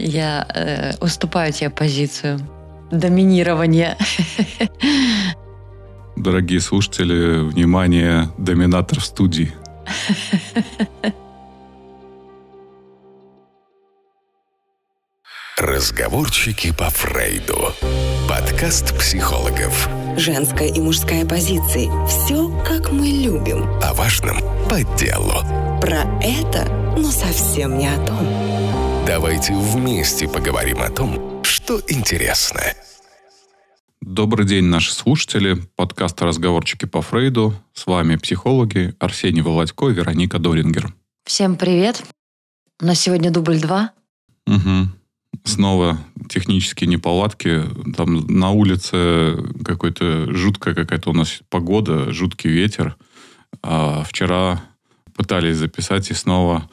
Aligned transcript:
Я 0.00 0.46
э, 0.54 0.92
уступаю 1.00 1.52
тебе 1.52 1.70
позицию 1.70 2.40
доминирования. 2.90 3.96
Дорогие 6.16 6.60
слушатели, 6.60 7.40
внимание, 7.40 8.30
доминатор 8.38 9.00
в 9.00 9.04
студии. 9.04 9.52
Разговорчики 15.58 16.72
по 16.72 16.88
Фрейду. 16.90 17.72
Подкаст 18.28 18.96
психологов. 18.98 19.88
Женская 20.16 20.68
и 20.68 20.80
мужская 20.80 21.26
позиции. 21.26 21.88
Все, 22.08 22.48
как 22.66 22.90
мы 22.90 23.06
любим. 23.08 23.64
О 23.82 23.92
важном 23.94 24.38
по 24.68 24.82
делу. 24.98 25.34
Про 25.80 26.04
это, 26.22 26.66
но 26.96 27.10
совсем 27.10 27.76
не 27.78 27.88
о 27.88 28.06
том. 28.06 28.69
Давайте 29.10 29.54
вместе 29.54 30.28
поговорим 30.28 30.80
о 30.80 30.88
том, 30.88 31.42
что 31.42 31.80
интересно. 31.88 32.60
Добрый 34.00 34.46
день, 34.46 34.66
наши 34.66 34.92
слушатели. 34.92 35.56
Подкаст 35.74 36.22
«Разговорчики 36.22 36.84
по 36.84 37.02
Фрейду». 37.02 37.52
С 37.72 37.88
вами 37.88 38.14
психологи 38.14 38.94
Арсений 39.00 39.42
Володько 39.42 39.88
и 39.88 39.94
Вероника 39.94 40.38
Дорингер. 40.38 40.94
Всем 41.24 41.56
привет. 41.56 42.04
У 42.80 42.84
нас 42.84 43.00
сегодня 43.00 43.32
дубль 43.32 43.58
два. 43.58 43.90
Угу. 44.46 44.86
Снова 45.42 45.98
технические 46.28 46.86
неполадки. 46.86 47.64
Там 47.96 48.28
на 48.28 48.52
улице 48.52 49.38
какой-то 49.64 50.32
жуткая 50.32 50.76
какая-то 50.76 51.10
у 51.10 51.14
нас 51.14 51.40
погода, 51.48 52.12
жуткий 52.12 52.50
ветер. 52.50 52.96
А 53.60 54.04
вчера 54.04 54.62
пытались 55.16 55.56
записать, 55.56 56.12
и 56.12 56.14
снова 56.14 56.70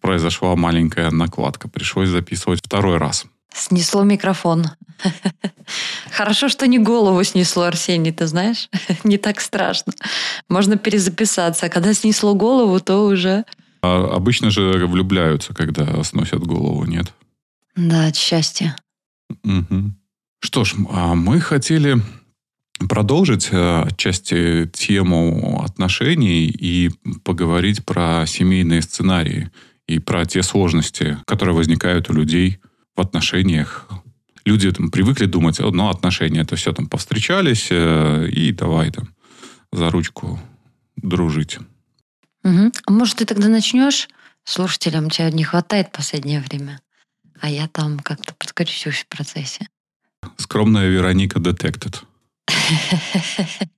произошла 0.00 0.56
маленькая 0.56 1.10
накладка. 1.10 1.68
Пришлось 1.68 2.08
записывать 2.08 2.60
второй 2.64 2.98
раз. 2.98 3.26
Снесло 3.54 4.02
микрофон. 4.02 4.66
Хорошо, 6.10 6.48
что 6.48 6.66
не 6.66 6.78
голову 6.78 7.22
снесло, 7.24 7.64
Арсений, 7.64 8.12
ты 8.12 8.26
знаешь? 8.26 8.68
не 9.04 9.18
так 9.18 9.40
страшно. 9.40 9.92
Можно 10.48 10.76
перезаписаться. 10.76 11.66
А 11.66 11.68
когда 11.68 11.94
снесло 11.94 12.34
голову, 12.34 12.80
то 12.80 13.04
уже... 13.06 13.44
А 13.82 14.14
обычно 14.14 14.50
же 14.50 14.86
влюбляются, 14.86 15.54
когда 15.54 16.02
сносят 16.04 16.44
голову, 16.44 16.84
нет? 16.84 17.12
Да, 17.76 18.06
от 18.06 18.16
счастья. 18.16 18.76
Угу. 19.44 19.92
Что 20.40 20.64
ж, 20.64 20.74
а 20.90 21.14
мы 21.14 21.40
хотели 21.40 22.00
продолжить 22.88 23.48
э, 23.50 23.82
отчасти 23.82 24.70
тему 24.72 25.62
отношений 25.64 26.46
и 26.46 26.90
поговорить 27.24 27.84
про 27.84 28.24
семейные 28.26 28.82
сценарии 28.82 29.50
и 29.86 29.98
про 29.98 30.24
те 30.24 30.42
сложности, 30.42 31.18
которые 31.26 31.54
возникают 31.54 32.10
у 32.10 32.12
людей 32.12 32.60
в 32.96 33.00
отношениях. 33.00 33.88
Люди 34.44 34.70
там 34.72 34.90
привыкли 34.90 35.26
думать, 35.26 35.58
ну, 35.60 35.88
отношения, 35.88 36.40
это 36.40 36.56
все 36.56 36.72
там 36.72 36.88
повстречались, 36.88 37.68
э, 37.70 38.28
и 38.28 38.52
давай 38.52 38.90
там 38.90 39.14
за 39.70 39.90
ручку 39.90 40.40
дружить. 40.96 41.58
Угу. 42.44 42.72
А 42.86 42.92
может, 42.92 43.18
ты 43.18 43.24
тогда 43.24 43.48
начнешь? 43.48 44.08
Слушателям 44.44 45.10
тебя 45.10 45.30
не 45.30 45.44
хватает 45.44 45.88
в 45.88 45.92
последнее 45.92 46.40
время. 46.40 46.80
А 47.40 47.48
я 47.48 47.68
там 47.68 47.98
как-то 48.00 48.34
подкачусь 48.34 49.02
в 49.02 49.06
процессе. 49.06 49.68
Скромная 50.36 50.88
Вероника 50.88 51.38
Detected. 51.38 51.96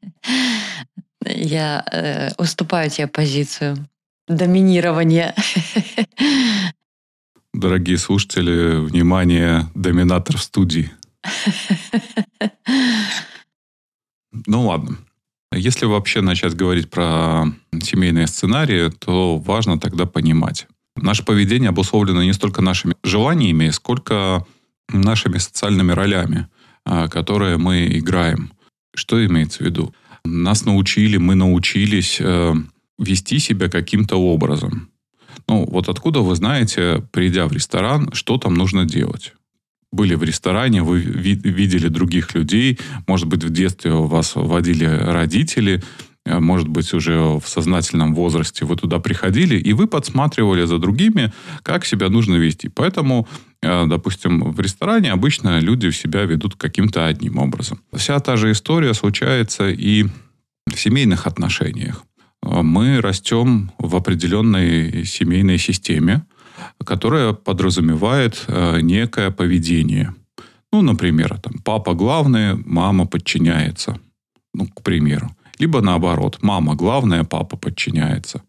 Я 1.27 1.84
э, 1.91 2.30
уступаю 2.36 2.91
тебе 2.91 3.06
позицию 3.06 3.89
доминирования. 4.28 5.34
Дорогие 7.53 7.98
слушатели, 7.98 8.77
внимание, 8.77 9.70
доминатор 9.75 10.36
в 10.39 10.42
студии. 10.42 10.91
Ну 14.47 14.67
ладно. 14.67 14.98
Если 15.52 15.86
вообще 15.86 16.20
начать 16.20 16.55
говорить 16.55 16.90
про 16.90 17.45
семейные 17.80 18.27
сценарии, 18.27 18.90
то 18.90 19.39
важно 19.39 19.79
тогда 19.79 20.05
понимать. 20.07 20.67
Наше 20.96 21.24
поведение 21.24 21.68
обусловлено 21.68 22.24
не 22.24 22.33
столько 22.33 22.61
нашими 22.61 22.95
желаниями, 23.05 23.70
сколько 23.70 24.45
нашими 24.89 25.39
социальными 25.39 25.92
ролями, 25.92 26.48
а, 26.85 27.08
которые 27.08 27.56
мы 27.56 27.86
играем. 27.86 28.52
Что 28.95 29.24
имеется 29.24 29.58
в 29.58 29.67
виду? 29.67 29.95
Нас 30.24 30.64
научили, 30.64 31.18
мы 31.18 31.35
научились 31.35 32.18
э, 32.20 32.55
вести 32.98 33.38
себя 33.38 33.68
каким-то 33.68 34.16
образом. 34.16 34.90
Ну, 35.48 35.66
вот 35.70 35.88
откуда 35.88 36.20
вы 36.20 36.34
знаете, 36.36 37.02
придя 37.12 37.46
в 37.46 37.52
ресторан, 37.52 38.10
что 38.12 38.38
там 38.38 38.55
нужно 38.55 38.84
делать? 38.84 39.34
Были 39.92 40.14
в 40.14 40.22
ресторане, 40.24 40.82
вы 40.82 41.00
видели 41.00 41.88
других 41.88 42.34
людей, 42.34 42.78
может 43.06 43.28
быть, 43.28 43.44
в 43.44 43.50
детстве 43.50 43.92
вас 43.92 44.32
водили 44.34 44.86
родители, 44.86 45.82
э, 46.24 46.40
может 46.40 46.66
быть, 46.66 46.92
уже 46.94 47.20
в 47.38 47.44
сознательном 47.46 48.14
возрасте 48.14 48.64
вы 48.64 48.74
туда 48.74 48.98
приходили, 48.98 49.56
и 49.56 49.72
вы 49.72 49.86
подсматривали 49.86 50.64
за 50.64 50.78
другими, 50.78 51.32
как 51.62 51.84
себя 51.84 52.08
нужно 52.08 52.34
вести. 52.36 52.68
Поэтому, 52.68 53.28
э, 53.62 53.86
допустим, 53.86 54.50
в 54.50 54.58
ресторане 54.58 55.12
обычно 55.12 55.61
люди 55.61 55.90
себя 55.90 56.24
ведут 56.24 56.56
каким-то 56.56 57.06
одним 57.06 57.38
образом. 57.38 57.78
Вся 57.92 58.18
та 58.18 58.36
же 58.36 58.50
история 58.50 58.94
случается 58.94 59.68
и 59.68 60.06
в 60.66 60.76
семейных 60.76 61.28
отношениях 61.28 62.05
мы 62.44 63.00
растем 63.00 63.72
в 63.78 63.96
определенной 63.96 65.05
семейной 65.05 65.58
системе, 65.58 66.27
которая 66.84 67.32
подразумевает 67.32 68.44
э, 68.46 68.80
некое 68.80 69.30
поведение. 69.30 70.14
Ну, 70.70 70.82
например, 70.82 71.38
там, 71.38 71.55
папа 71.64 71.94
главный, 71.94 72.55
мама 72.55 73.06
подчиняется. 73.06 73.98
Ну, 74.52 74.66
к 74.66 74.82
примеру. 74.82 75.30
Либо 75.58 75.80
наоборот, 75.80 76.38
мама 76.42 76.74
главная, 76.74 77.24
папа 77.24 77.56
подчиняется. 77.56 78.42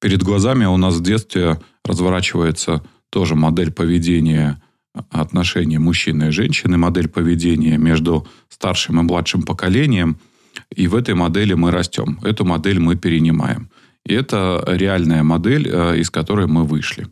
Перед 0.00 0.22
глазами 0.22 0.64
у 0.64 0.76
нас 0.76 0.94
в 0.96 1.02
детстве 1.02 1.60
разворачивается 1.84 2.82
тоже 3.10 3.34
модель 3.34 3.72
поведения 3.72 4.62
отношений 5.10 5.78
мужчины 5.78 6.28
и 6.28 6.30
женщины, 6.30 6.76
модель 6.76 7.08
поведения 7.08 7.76
между 7.76 8.26
старшим 8.48 9.00
и 9.00 9.02
младшим 9.02 9.42
поколением– 9.42 10.18
и 10.74 10.88
в 10.88 10.94
этой 10.94 11.14
модели 11.14 11.54
мы 11.54 11.70
растем. 11.70 12.18
Эту 12.22 12.44
модель 12.44 12.78
мы 12.78 12.96
перенимаем. 12.96 13.70
И 14.04 14.14
это 14.14 14.62
реальная 14.66 15.22
модель, 15.22 15.68
э, 15.68 15.98
из 15.98 16.10
которой 16.10 16.46
мы 16.46 16.64
вышли. 16.64 17.06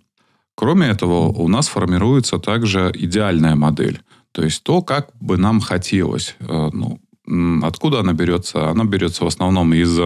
Кроме 0.54 0.88
этого, 0.88 1.28
у 1.28 1.48
нас 1.48 1.68
формируется 1.68 2.38
также 2.38 2.90
идеальная 2.94 3.54
модель. 3.54 4.00
То 4.32 4.42
есть 4.42 4.62
то, 4.62 4.82
как 4.82 5.10
бы 5.20 5.36
нам 5.36 5.60
хотелось. 5.60 6.36
Э, 6.40 6.70
ну, 6.72 7.00
откуда 7.62 8.00
она 8.00 8.12
берется? 8.12 8.68
Она 8.70 8.84
берется 8.84 9.24
в 9.24 9.28
основном 9.28 9.72
из 9.74 9.98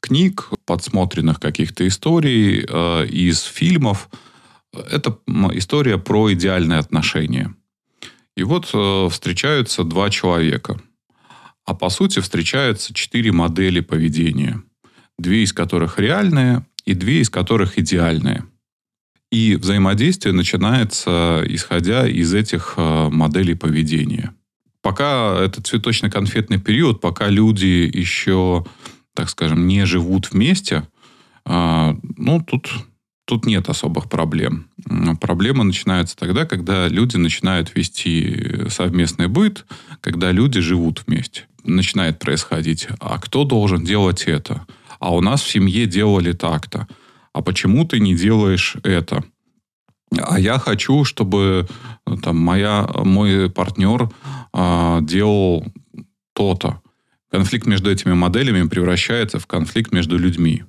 книг, 0.00 0.50
подсмотренных 0.64 1.40
каких-то 1.40 1.86
историй, 1.86 2.64
э, 2.68 3.06
из 3.06 3.42
фильмов. 3.42 4.08
Это 4.72 5.18
история 5.54 5.98
про 5.98 6.32
идеальные 6.32 6.78
отношения. 6.78 7.54
И 8.36 8.44
вот 8.44 8.66
встречаются 9.12 9.82
два 9.82 10.10
человека– 10.10 10.80
а 11.68 11.74
по 11.74 11.90
сути 11.90 12.20
встречаются 12.20 12.94
четыре 12.94 13.30
модели 13.30 13.80
поведения. 13.80 14.62
Две 15.18 15.42
из 15.42 15.52
которых 15.52 15.98
реальные 15.98 16.64
и 16.86 16.94
две 16.94 17.20
из 17.20 17.28
которых 17.28 17.78
идеальные. 17.78 18.46
И 19.30 19.54
взаимодействие 19.54 20.32
начинается, 20.32 21.44
исходя 21.46 22.08
из 22.08 22.32
этих 22.32 22.72
э, 22.78 23.08
моделей 23.10 23.54
поведения. 23.54 24.34
Пока 24.80 25.38
это 25.38 25.60
цветочно-конфетный 25.60 26.58
период, 26.58 27.02
пока 27.02 27.28
люди 27.28 27.90
еще, 27.92 28.64
так 29.14 29.28
скажем, 29.28 29.66
не 29.66 29.84
живут 29.84 30.32
вместе, 30.32 30.88
э, 31.44 31.94
ну, 32.16 32.42
тут, 32.42 32.70
тут 33.26 33.44
нет 33.44 33.68
особых 33.68 34.08
проблем. 34.08 34.70
Проблемы 35.20 35.64
начинаются 35.64 36.16
тогда, 36.16 36.46
когда 36.46 36.88
люди 36.88 37.18
начинают 37.18 37.76
вести 37.76 38.70
совместный 38.70 39.28
быт, 39.28 39.66
когда 40.00 40.32
люди 40.32 40.60
живут 40.60 41.02
вместе 41.06 41.44
начинает 41.68 42.18
происходить. 42.18 42.88
А 43.00 43.18
кто 43.18 43.44
должен 43.44 43.84
делать 43.84 44.24
это? 44.24 44.66
А 44.98 45.14
у 45.14 45.20
нас 45.20 45.42
в 45.42 45.50
семье 45.50 45.86
делали 45.86 46.32
так-то. 46.32 46.88
А 47.32 47.42
почему 47.42 47.84
ты 47.84 48.00
не 48.00 48.14
делаешь 48.14 48.76
это? 48.82 49.22
А 50.16 50.40
я 50.40 50.58
хочу, 50.58 51.04
чтобы 51.04 51.68
там, 52.22 52.36
моя, 52.38 52.88
мой 53.04 53.50
партнер 53.50 54.10
а, 54.52 55.00
делал 55.02 55.64
то-то. 56.32 56.80
Конфликт 57.30 57.66
между 57.66 57.90
этими 57.90 58.14
моделями 58.14 58.66
превращается 58.66 59.38
в 59.38 59.46
конфликт 59.46 59.92
между 59.92 60.16
людьми. 60.16 60.64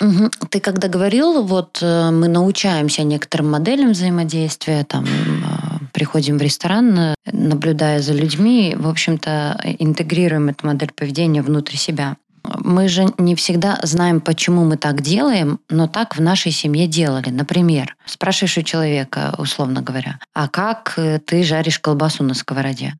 Угу. 0.00 0.30
Ты 0.48 0.60
когда 0.60 0.88
говорил, 0.88 1.42
вот 1.42 1.78
э, 1.82 2.10
мы 2.10 2.26
научаемся 2.26 3.02
некоторым 3.02 3.50
моделям 3.50 3.92
взаимодействия, 3.92 4.84
там 4.84 5.04
э, 5.04 5.79
приходим 5.92 6.38
в 6.38 6.42
ресторан, 6.42 7.14
наблюдая 7.32 8.00
за 8.00 8.12
людьми, 8.12 8.74
в 8.78 8.88
общем-то, 8.88 9.60
интегрируем 9.78 10.48
эту 10.48 10.66
модель 10.66 10.92
поведения 10.92 11.42
внутрь 11.42 11.76
себя. 11.76 12.16
мы 12.64 12.88
же 12.88 13.06
не 13.18 13.34
всегда 13.34 13.78
знаем, 13.82 14.20
почему 14.20 14.64
мы 14.64 14.76
так 14.76 15.02
делаем, 15.02 15.60
но 15.68 15.86
так 15.86 16.16
в 16.16 16.20
нашей 16.20 16.52
семье 16.52 16.86
делали. 16.86 17.30
Например, 17.30 17.96
спрашиваешь 18.06 18.58
у 18.58 18.62
человека, 18.62 19.34
условно 19.38 19.82
говоря, 19.82 20.18
а 20.34 20.48
как 20.48 20.94
э, 20.96 21.18
ты 21.18 21.42
жаришь 21.42 21.78
колбасу 21.78 22.24
на 22.24 22.34
сковороде? 22.34 22.94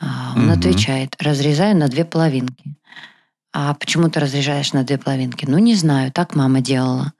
А, 0.00 0.34
он 0.36 0.50
угу. 0.50 0.58
отвечает, 0.58 1.16
разрезаю 1.20 1.76
на 1.76 1.88
две 1.88 2.04
половинки. 2.04 2.76
А 3.52 3.74
почему 3.74 4.08
ты 4.10 4.20
разрезаешь 4.20 4.72
на 4.72 4.84
две 4.84 4.98
половинки? 4.98 5.46
Ну, 5.48 5.58
не 5.58 5.74
знаю, 5.74 6.12
так 6.12 6.34
мама 6.34 6.60
делала. 6.60 7.12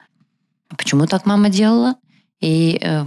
Почему 0.76 1.06
так 1.06 1.26
мама 1.26 1.48
делала? 1.48 1.96
И 2.40 2.78
э, 2.80 3.04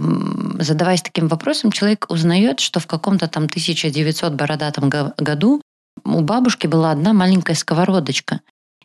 задаваясь 0.58 1.02
таким 1.02 1.28
вопросом, 1.28 1.72
человек 1.72 2.06
узнает, 2.10 2.60
что 2.60 2.80
в 2.80 2.86
каком-то 2.86 3.28
там 3.28 3.44
1900 3.44 4.34
бородатом 4.34 4.90
году 4.90 5.62
у 6.04 6.20
бабушки 6.20 6.66
была 6.66 6.90
одна 6.90 7.12
маленькая 7.12 7.54
сковородочка. 7.54 8.40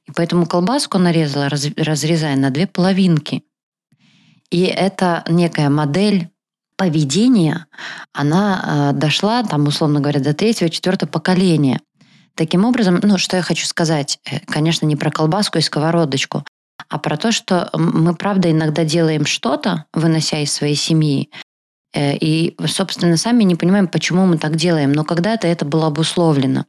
И 0.07 0.11
поэтому 0.13 0.45
колбаску 0.45 0.97
нарезала, 0.97 1.49
раз, 1.49 1.67
разрезая 1.75 2.37
на 2.37 2.49
две 2.49 2.65
половинки. 2.65 3.43
И 4.49 4.61
это 4.63 5.23
некая 5.27 5.69
модель 5.69 6.29
поведения, 6.77 7.65
она 8.13 8.91
э, 8.93 8.97
дошла, 8.97 9.43
там, 9.43 9.67
условно 9.67 9.99
говоря, 9.99 10.21
до 10.21 10.33
третьего, 10.33 10.69
четвертого 10.69 11.09
поколения. 11.09 11.81
Таким 12.35 12.65
образом, 12.65 12.99
ну, 13.01 13.17
что 13.17 13.35
я 13.35 13.41
хочу 13.41 13.65
сказать, 13.65 14.19
э, 14.29 14.39
конечно, 14.45 14.85
не 14.85 14.95
про 14.95 15.11
колбаску 15.11 15.57
и 15.57 15.61
сковородочку, 15.61 16.45
а 16.89 16.99
про 16.99 17.17
то, 17.17 17.31
что 17.31 17.69
мы, 17.73 18.15
правда, 18.15 18.51
иногда 18.51 18.83
делаем 18.83 19.25
что-то, 19.25 19.85
вынося 19.93 20.39
из 20.39 20.53
своей 20.53 20.75
семьи, 20.75 21.29
э, 21.93 22.15
и, 22.17 22.55
собственно, 22.67 23.17
сами 23.17 23.43
не 23.43 23.55
понимаем, 23.55 23.87
почему 23.87 24.25
мы 24.25 24.37
так 24.37 24.55
делаем, 24.55 24.93
но 24.93 25.03
когда-то 25.03 25.47
это 25.47 25.65
было 25.65 25.87
обусловлено. 25.87 26.65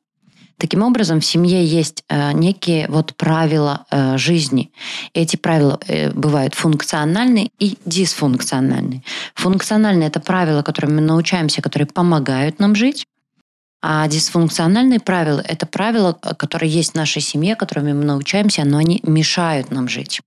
Таким 0.56 0.82
образом, 0.82 1.20
в 1.20 1.24
семье 1.24 1.64
есть 1.64 2.02
э, 2.08 2.32
некие 2.32 2.88
вот 2.88 3.14
правила 3.14 3.86
э, 3.90 4.18
жизни. 4.18 4.72
Эти 5.14 5.36
правила 5.36 5.78
бывают 6.14 6.54
функциональные 6.54 7.50
и 7.60 7.78
дисфункциональные. 7.84 9.04
Функциональные– 9.34 10.08
это 10.08 10.18
правила, 10.18 10.62
которыми 10.62 10.94
мы 10.94 11.00
научаемся, 11.02 11.62
которые 11.62 11.86
помогают 11.86 12.58
нам 12.58 12.74
жить. 12.74 13.06
А 13.80 14.08
дисфункциональные 14.08 14.98
правила– 14.98 15.40
это 15.48 15.64
правила, 15.64 16.12
которые 16.12 16.70
есть 16.70 16.92
в 16.92 16.94
нашей 16.96 17.22
семье, 17.22 17.54
которыми 17.54 17.92
мы 17.92 18.04
научаемся, 18.04 18.64
но 18.64 18.78
они 18.78 19.00
мешают 19.04 19.70
нам 19.70 19.88
жить. 19.88 20.20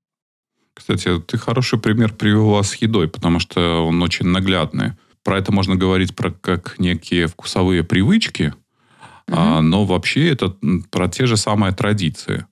Кстати, 0.74 1.19
ты 1.19 1.38
хороший 1.38 1.77
пример 1.77 2.13
привела 2.13 2.63
с 2.63 2.75
едой, 2.75 3.09
потому 3.09 3.39
что 3.39 3.86
он 3.86 4.01
очень 4.01 4.27
наглядный. 4.27 4.94
Про 5.24 5.38
это 5.38 5.51
можно 5.51 5.75
говорить 5.75 6.15
про 6.15 6.31
как 6.31 6.80
некие 6.80 7.27
вкусовые 7.27 7.83
привычки, 7.83 8.53
угу. 9.27 9.38
а, 9.38 9.62
но 9.62 9.83
вообще 9.83 10.30
это 10.30 10.56
про 10.89 11.09
те 11.09 11.25
же 11.25 11.36
самые 11.36 11.74
традиции. 11.74 12.45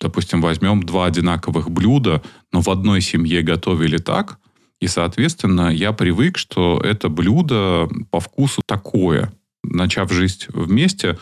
Допустим, 0.00 0.40
возьмем 0.40 0.82
два 0.82 1.06
одинаковых 1.06 1.70
блюда, 1.70 2.22
но 2.52 2.62
в 2.62 2.68
одной 2.68 3.02
семье 3.02 3.42
готовили 3.42 3.98
так, 3.98 4.38
и, 4.80 4.86
соответственно, 4.86 5.68
я 5.68 5.92
привык, 5.92 6.38
что 6.38 6.80
это 6.82 7.08
блюдо 7.10 7.88
по 8.10 8.20
вкусу 8.20 8.62
такое– 8.64 9.30
начав 9.62 10.12
жить 10.12 10.46
вместе, 10.48 11.18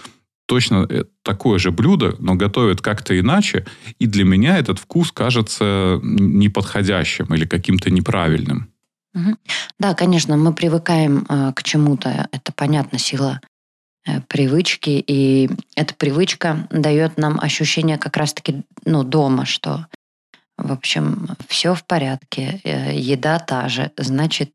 точно 0.46 0.86
э, 0.88 1.04
такое 1.22 1.58
же 1.58 1.70
блюдо, 1.70 2.16
но 2.18 2.34
готовят 2.34 2.80
как-то 2.80 3.18
иначе, 3.18 3.66
и 3.98 4.06
для 4.06 4.24
меня 4.24 4.58
этот 4.58 4.78
вкус 4.78 5.12
кажется 5.12 6.00
неподходящим 6.02 7.26
или 7.34 7.44
каким-то 7.44 7.90
неправильным. 7.90 8.70
Да, 9.78 9.94
конечно, 9.94 10.36
мы 10.36 10.52
привыкаем 10.52 11.26
э, 11.28 11.52
к 11.54 11.62
чему-то, 11.62 12.28
это 12.32 12.52
понятно, 12.52 12.98
сила 12.98 13.40
э, 14.06 14.20
привычки, 14.22 15.02
и 15.06 15.50
эта 15.74 15.94
привычка 15.94 16.68
дает 16.70 17.18
нам 17.18 17.40
ощущение 17.40 17.98
как 17.98 18.16
раз-таки 18.16 18.62
ну, 18.84 19.04
дома, 19.04 19.46
что, 19.46 19.86
в 20.58 20.70
общем, 20.70 21.28
все 21.48 21.74
в 21.74 21.84
порядке, 21.84 22.60
еда 22.64 23.38
та 23.38 23.68
же, 23.68 23.90
значит, 23.96 24.52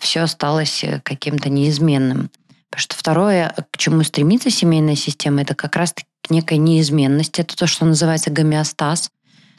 все 0.00 0.20
осталось 0.20 0.84
каким-то 1.04 1.48
неизменным. 1.48 2.30
Потому 2.70 2.82
что 2.82 2.96
второе, 2.96 3.54
к 3.70 3.76
чему 3.78 4.02
стремится 4.04 4.50
семейная 4.50 4.94
система, 4.94 5.42
это 5.42 5.54
как 5.54 5.76
раз 5.76 5.94
некая 6.28 6.56
неизменность. 6.56 7.38
Это 7.38 7.56
то, 7.56 7.66
что 7.66 7.84
называется 7.84 8.30
гомеостаз. 8.30 9.10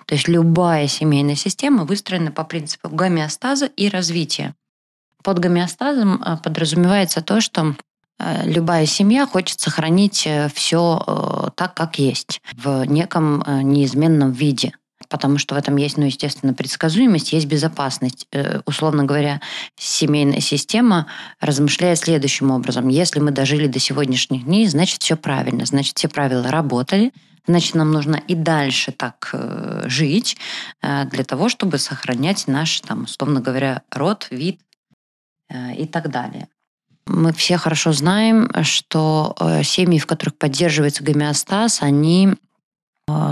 То 0.05 0.15
есть 0.15 0.27
любая 0.27 0.87
семейная 0.87 1.35
система 1.35 1.83
выстроена 1.83 2.31
по 2.31 2.43
принципу 2.43 2.89
гомеостаза 2.89 3.65
и 3.65 3.89
развития. 3.89 4.55
Под 5.23 5.39
гомеостазом 5.39 6.21
э, 6.21 6.37
подразумевается 6.37 7.21
то, 7.21 7.41
что 7.41 7.75
э, 8.19 8.49
любая 8.49 8.85
семья 8.85 9.27
хочет 9.27 9.59
сохранить 9.59 10.25
э, 10.25 10.49
все 10.53 11.51
так, 11.55 11.75
как 11.75 11.99
есть, 11.99 12.41
в 12.55 12.85
неком 12.85 13.43
неизменном 13.47 14.31
виде 14.31 14.73
потому 15.11 15.37
что 15.37 15.53
в 15.53 15.57
этом 15.57 15.75
есть, 15.75 15.97
ну, 15.97 16.05
естественно, 16.05 16.53
предсказуемость, 16.53 17.33
есть 17.33 17.45
безопасность. 17.45 18.27
Э, 18.31 18.61
условно 18.65 19.03
говоря, 19.03 19.41
семейная 19.75 20.39
система 20.39 21.05
размышляет 21.41 21.99
следующим 21.99 22.49
образом. 22.49 22.87
Если 22.87 23.19
мы 23.19 23.31
дожили 23.31 23.67
до 23.67 23.77
сегодняшних 23.77 24.45
дней, 24.45 24.65
значит, 24.67 25.03
все 25.03 25.17
правильно, 25.17 25.65
значит, 25.65 25.97
все 25.97 26.07
правила 26.07 26.49
работали, 26.49 27.11
значит, 27.45 27.75
нам 27.75 27.91
нужно 27.91 28.15
и 28.15 28.33
дальше 28.33 28.93
так 28.93 29.29
э, 29.33 29.83
жить 29.87 30.37
э, 30.81 31.03
для 31.05 31.25
того, 31.25 31.49
чтобы 31.49 31.77
сохранять 31.77 32.47
наш, 32.47 32.79
там, 32.79 33.03
условно 33.03 33.41
говоря, 33.41 33.83
род, 33.91 34.27
вид 34.31 34.59
и 35.77 35.85
так 35.85 36.09
далее. 36.09 36.47
Мы 37.05 37.33
все 37.33 37.57
хорошо 37.57 37.91
знаем, 37.91 38.49
что 38.63 39.35
семьи, 39.65 39.99
в 39.99 40.05
которых 40.05 40.37
поддерживается 40.37 41.03
гомеостаз, 41.03 41.81
они 41.81 42.35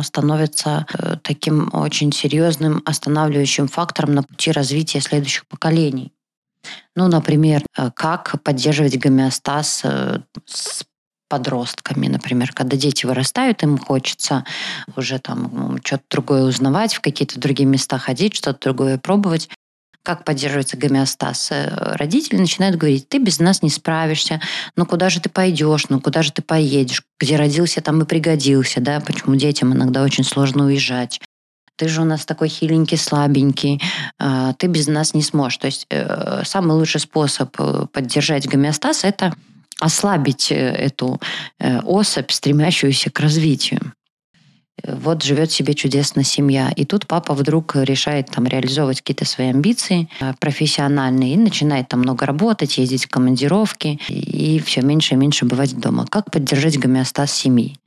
становится 0.03 0.85
э, 0.93 1.17
таким 1.21 1.69
очень 1.73 2.11
серьезным 2.11 2.81
останавливающим 2.85 3.67
фактором 3.67 4.13
на 4.13 4.23
пути 4.23 4.51
развития 4.51 5.01
следующих 5.01 5.47
поколений. 5.47 6.11
Ну, 6.95 7.07
например, 7.07 7.63
э, 7.77 7.91
как 7.93 8.41
поддерживать 8.43 8.97
гомеостаз 8.97 9.81
э, 9.83 10.19
с 10.45 10.83
подростками, 11.29 12.07
например, 12.07 12.51
когда 12.53 12.75
дети 12.75 13.05
вырастают, 13.05 13.61
им 13.61 13.77
хочется 13.77 14.45
уже 14.95 15.19
там 15.19 15.77
что-то 15.83 16.03
другое 16.09 16.43
узнавать, 16.43 16.95
в 16.95 17.01
какие-то 17.01 17.39
другие 17.39 17.67
места 17.67 17.99
ходить, 17.99 18.35
что-то 18.35 18.59
другое 18.59 18.97
пробовать 18.97 19.49
как 20.03 20.23
поддерживается 20.23 20.77
гомеостаз. 20.77 21.49
Э, 21.51 21.95
родители 21.95 22.37
начинают 22.37 22.77
говорить, 22.77 23.09
ты 23.09 23.19
без 23.19 23.39
нас 23.39 23.61
не 23.61 23.69
справишься, 23.69 24.41
ну 24.75 24.85
куда 24.85 25.09
же 25.09 25.19
ты 25.19 25.29
пойдешь, 25.29 25.89
ну 25.89 25.99
куда 25.99 26.23
же 26.23 26.31
ты 26.31 26.41
поедешь, 26.41 27.03
где 27.19 27.35
родился, 27.35 27.81
там 27.81 28.01
и 28.01 28.05
пригодился, 28.05 28.81
да, 28.81 28.99
почему 28.99 29.35
детям 29.35 29.73
иногда 29.73 30.03
очень 30.03 30.23
сложно 30.23 30.65
уезжать? 30.65 31.19
Ты 31.75 31.87
же 31.87 32.01
у 32.01 32.05
нас 32.05 32.25
такой 32.25 32.49
хиленький, 32.49 32.97
слабенький, 32.97 33.81
а, 34.17 34.53
ты 34.53 34.67
без 34.67 34.87
нас 34.87 35.13
не 35.13 35.21
сможешь. 35.21 35.59
То 35.59 35.67
есть 35.67 35.85
э, 35.89 36.41
самый 36.43 36.73
лучший 36.73 36.99
способ 36.99 37.55
э, 37.57 37.85
поддержать 37.93 38.47
гомеостаз– 38.47 39.03
это 39.03 39.33
ослабить 39.79 40.51
эту 40.51 41.21
особь, 41.57 42.31
стремящуюся 42.31 43.09
к 43.11 43.19
развитию 43.21 43.93
вот 44.83 45.23
живет 45.23 45.51
себе 45.51 45.73
чудесно 45.73 46.23
семья. 46.23 46.71
И 46.75 46.85
тут 46.85 47.07
папа 47.07 47.33
вдруг 47.33 47.75
решает 47.75 48.27
там 48.31 48.45
реализовывать 48.45 49.01
какие-то 49.01 49.25
свои 49.25 49.47
амбиции 49.47 50.09
э, 50.19 50.33
профессиональные 50.39 51.33
и 51.33 51.37
начинает 51.37 51.87
там 51.87 52.01
много 52.01 52.25
работать, 52.25 52.77
ездить 52.77 53.05
в 53.05 53.09
командировки 53.09 53.99
и 54.07 54.59
все 54.59 54.81
меньше 54.81 55.15
и 55.15 55.17
меньше 55.17 55.45
бывать 55.45 55.77
дома. 55.77 56.05
Как 56.09 56.31
поддержать 56.31 56.77
гомеостаз 56.77 57.31
семьи? 57.31 57.77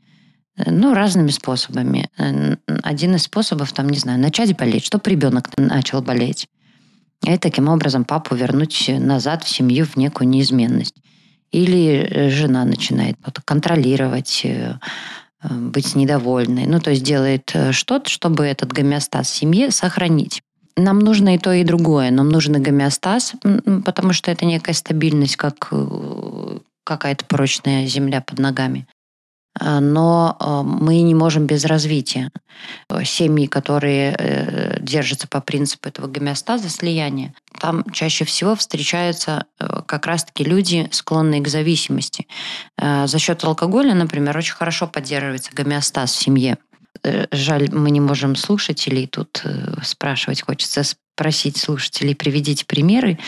Э, 0.56 0.70
ну, 0.70 0.94
разными 0.94 1.30
способами. 1.30 2.08
Э, 2.18 2.56
один 2.82 3.14
из 3.14 3.24
способов, 3.24 3.72
там, 3.72 3.88
не 3.88 3.98
знаю, 3.98 4.18
начать 4.20 4.56
болеть, 4.56 4.84
чтобы 4.84 5.10
ребенок 5.10 5.50
начал 5.56 6.02
болеть. 6.02 6.46
И 7.24 7.38
таким 7.38 7.68
образом 7.68 8.04
папу 8.04 8.34
вернуть 8.34 8.88
назад 8.88 9.44
в 9.44 9.48
семью 9.48 9.86
в 9.86 9.96
некую 9.96 10.28
неизменность. 10.28 10.96
Или 11.52 12.30
жена 12.30 12.64
начинает 12.64 13.16
контролировать, 13.44 14.44
быть 15.50 15.94
недовольной. 15.94 16.66
Ну, 16.66 16.80
то 16.80 16.90
есть 16.90 17.02
делает 17.02 17.50
э, 17.54 17.72
что-то, 17.72 18.08
чтобы 18.08 18.44
этот 18.44 18.72
гомеостаз 18.72 19.30
в 19.30 19.34
семье 19.34 19.70
сохранить. 19.70 20.42
Нам 20.76 21.00
нужно 21.00 21.34
и 21.34 21.38
то, 21.38 21.52
и 21.52 21.64
другое. 21.64 22.10
Нам 22.10 22.28
нужен 22.28 22.56
и 22.56 22.60
гомеостаз, 22.60 23.34
потому 23.84 24.12
что 24.12 24.30
это 24.30 24.44
некая 24.44 24.72
стабильность, 24.72 25.36
как 25.36 25.68
э, 25.70 26.58
какая-то 26.84 27.24
прочная 27.26 27.86
земля 27.86 28.20
под 28.20 28.38
ногами. 28.38 28.86
А, 29.58 29.80
но 29.80 30.36
а, 30.38 30.62
мы 30.62 31.02
не 31.02 31.14
можем 31.14 31.46
без 31.46 31.64
развития. 31.64 32.30
Семьи, 33.04 33.46
которые 33.46 34.14
э, 34.16 34.78
держатся 34.80 35.26
по 35.26 35.40
принципу 35.40 35.88
этого 35.88 36.06
гомеостаза, 36.06 36.68
слияния, 36.68 37.34
там 37.58 37.84
чаще 37.92 38.24
всего 38.24 38.54
встречаются 38.54 39.46
э, 39.58 39.80
как 39.86 40.06
раз-таки 40.06 40.44
люди, 40.44 40.88
склонные 40.92 41.40
к 41.40 41.48
зависимости. 41.48 42.26
За 42.78 43.18
счет 43.18 43.42
алкоголя, 43.44 43.94
например, 43.94 44.36
очень 44.36 44.54
хорошо 44.54 44.86
поддерживается 44.86 45.50
гомеостаз 45.54 46.12
в 46.12 46.22
семье. 46.22 46.58
Э, 47.04 47.26
жаль, 47.30 47.70
мы 47.72 47.90
не 47.90 48.00
можем 48.00 48.36
слушателей 48.36 49.06
тут 49.06 49.44
спрашивать. 49.82 50.42
Хочется 50.42 50.84
просить 51.14 51.56
слушателей, 51.56 52.14
приведите 52.14 52.64
примеры, 52.64 53.18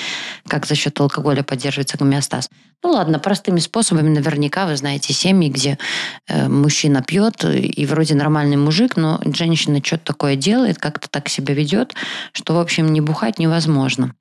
как 0.48 0.66
за 0.66 0.74
счет 0.74 0.98
алкоголя 1.00 1.42
поддерживается 1.42 1.98
гомеостаз. 1.98 2.48
Ну 2.82 2.90
ладно, 2.90 3.18
простыми 3.18 3.60
способами 3.60 4.08
наверняка 4.08 4.66
вы 4.66 4.76
знаете 4.76 5.12
семьи, 5.12 5.48
где 5.48 5.78
э, 6.26 6.48
мужчина 6.48 7.02
пьет, 7.02 7.44
и 7.44 7.86
вроде 7.86 8.14
нормальный 8.14 8.56
мужик, 8.56 8.96
но 8.96 9.20
женщина 9.24 9.80
что-то 9.82 10.06
такое 10.06 10.36
делает, 10.36 10.78
как-то 10.78 11.08
так 11.08 11.28
себя 11.28 11.54
ведет, 11.54 11.94
что, 12.32 12.54
в 12.54 12.58
общем, 12.58 12.92
не 12.92 13.00
бухать 13.00 13.38
невозможно. 13.38 14.14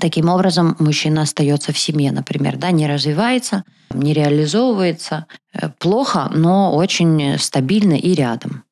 Таким 0.00 0.28
образом, 0.28 0.76
мужчина 0.80 1.22
остается 1.22 1.72
в 1.72 1.78
семье, 1.78 2.10
например, 2.10 2.56
да, 2.56 2.72
не 2.72 2.88
развивается, 2.88 3.62
не 3.94 4.12
реализовывается. 4.12 5.26
Э, 5.52 5.68
плохо, 5.78 6.30
но 6.34 6.74
очень 6.74 7.38
стабильно 7.38 7.94
и 7.94 8.14
рядом. 8.14 8.65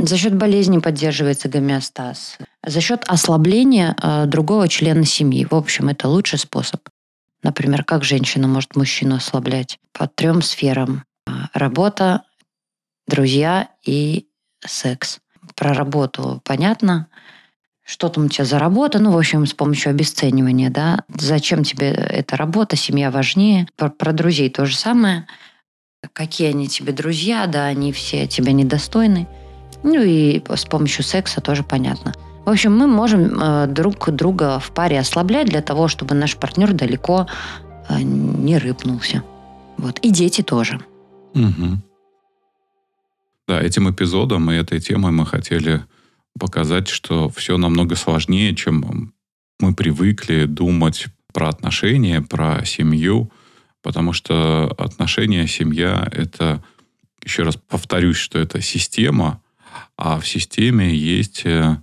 За 0.00 0.16
счет 0.16 0.34
болезни 0.34 0.78
поддерживается 0.78 1.48
гомеостаз. 1.48 2.38
За 2.64 2.80
счет 2.80 3.04
ослабления 3.06 3.96
э, 4.00 4.26
другого 4.26 4.68
члена 4.68 5.04
семьи. 5.04 5.46
В 5.48 5.54
общем, 5.54 5.88
это 5.88 6.08
лучший 6.08 6.38
способ. 6.38 6.80
Например, 7.42 7.84
как 7.84 8.04
женщина 8.04 8.46
может 8.46 8.76
мужчину 8.76 9.16
ослаблять? 9.16 9.78
По 9.92 10.06
трем 10.06 10.42
сферам. 10.42 11.04
Работа, 11.52 12.22
друзья 13.06 13.68
и 13.84 14.26
секс. 14.64 15.18
Про 15.54 15.74
работу 15.74 16.40
понятно 16.44 17.08
что 17.88 18.10
там 18.10 18.26
у 18.26 18.28
тебя 18.28 18.44
за 18.44 18.58
работа, 18.58 18.98
ну, 18.98 19.12
в 19.12 19.16
общем, 19.16 19.46
с 19.46 19.54
помощью 19.54 19.88
обесценивания, 19.88 20.68
да, 20.68 21.04
зачем 21.08 21.64
тебе 21.64 21.88
эта 21.88 22.36
работа, 22.36 22.76
семья 22.76 23.10
важнее. 23.10 23.66
Про, 23.76 23.88
про 23.88 24.12
друзей 24.12 24.50
то 24.50 24.66
же 24.66 24.76
самое. 24.76 25.26
Какие 26.12 26.48
они 26.48 26.68
тебе 26.68 26.92
друзья, 26.92 27.46
да, 27.46 27.64
они 27.64 27.92
все 27.92 28.26
тебя 28.26 28.52
недостойны. 28.52 29.26
Ну 29.82 30.02
и 30.02 30.42
с 30.48 30.64
помощью 30.64 31.04
секса 31.04 31.40
тоже 31.40 31.62
понятно. 31.62 32.14
В 32.44 32.50
общем, 32.50 32.76
мы 32.76 32.86
можем 32.86 33.38
э, 33.38 33.66
друг 33.66 34.10
друга 34.10 34.58
в 34.58 34.70
паре 34.70 34.98
ослаблять 34.98 35.48
для 35.48 35.60
того, 35.60 35.88
чтобы 35.88 36.14
наш 36.14 36.36
партнер 36.36 36.72
далеко 36.72 37.26
э, 37.88 38.00
не 38.00 38.58
рыпнулся. 38.58 39.22
Вот. 39.76 39.98
И 39.98 40.10
дети 40.10 40.42
тоже. 40.42 40.80
Угу. 41.34 41.78
Да, 43.48 43.62
этим 43.62 43.90
эпизодом 43.90 44.50
и 44.50 44.56
этой 44.56 44.80
темой 44.80 45.12
мы 45.12 45.26
хотели 45.26 45.84
показать, 46.38 46.88
что 46.88 47.28
все 47.28 47.56
намного 47.56 47.96
сложнее, 47.96 48.54
чем 48.54 49.12
мы 49.60 49.74
привыкли 49.74 50.44
думать 50.44 51.06
про 51.32 51.48
отношения, 51.48 52.20
про 52.20 52.64
семью, 52.64 53.30
потому 53.82 54.12
что 54.12 54.74
отношения, 54.78 55.46
семья— 55.46 56.08
это, 56.12 56.62
еще 57.22 57.42
раз 57.42 57.56
повторюсь, 57.56 58.16
что 58.16 58.38
это 58.38 58.60
система, 58.60 59.40
а 59.96 60.20
в 60.20 60.26
системе 60.26 60.94
есть 60.94 61.42
э, 61.44 61.76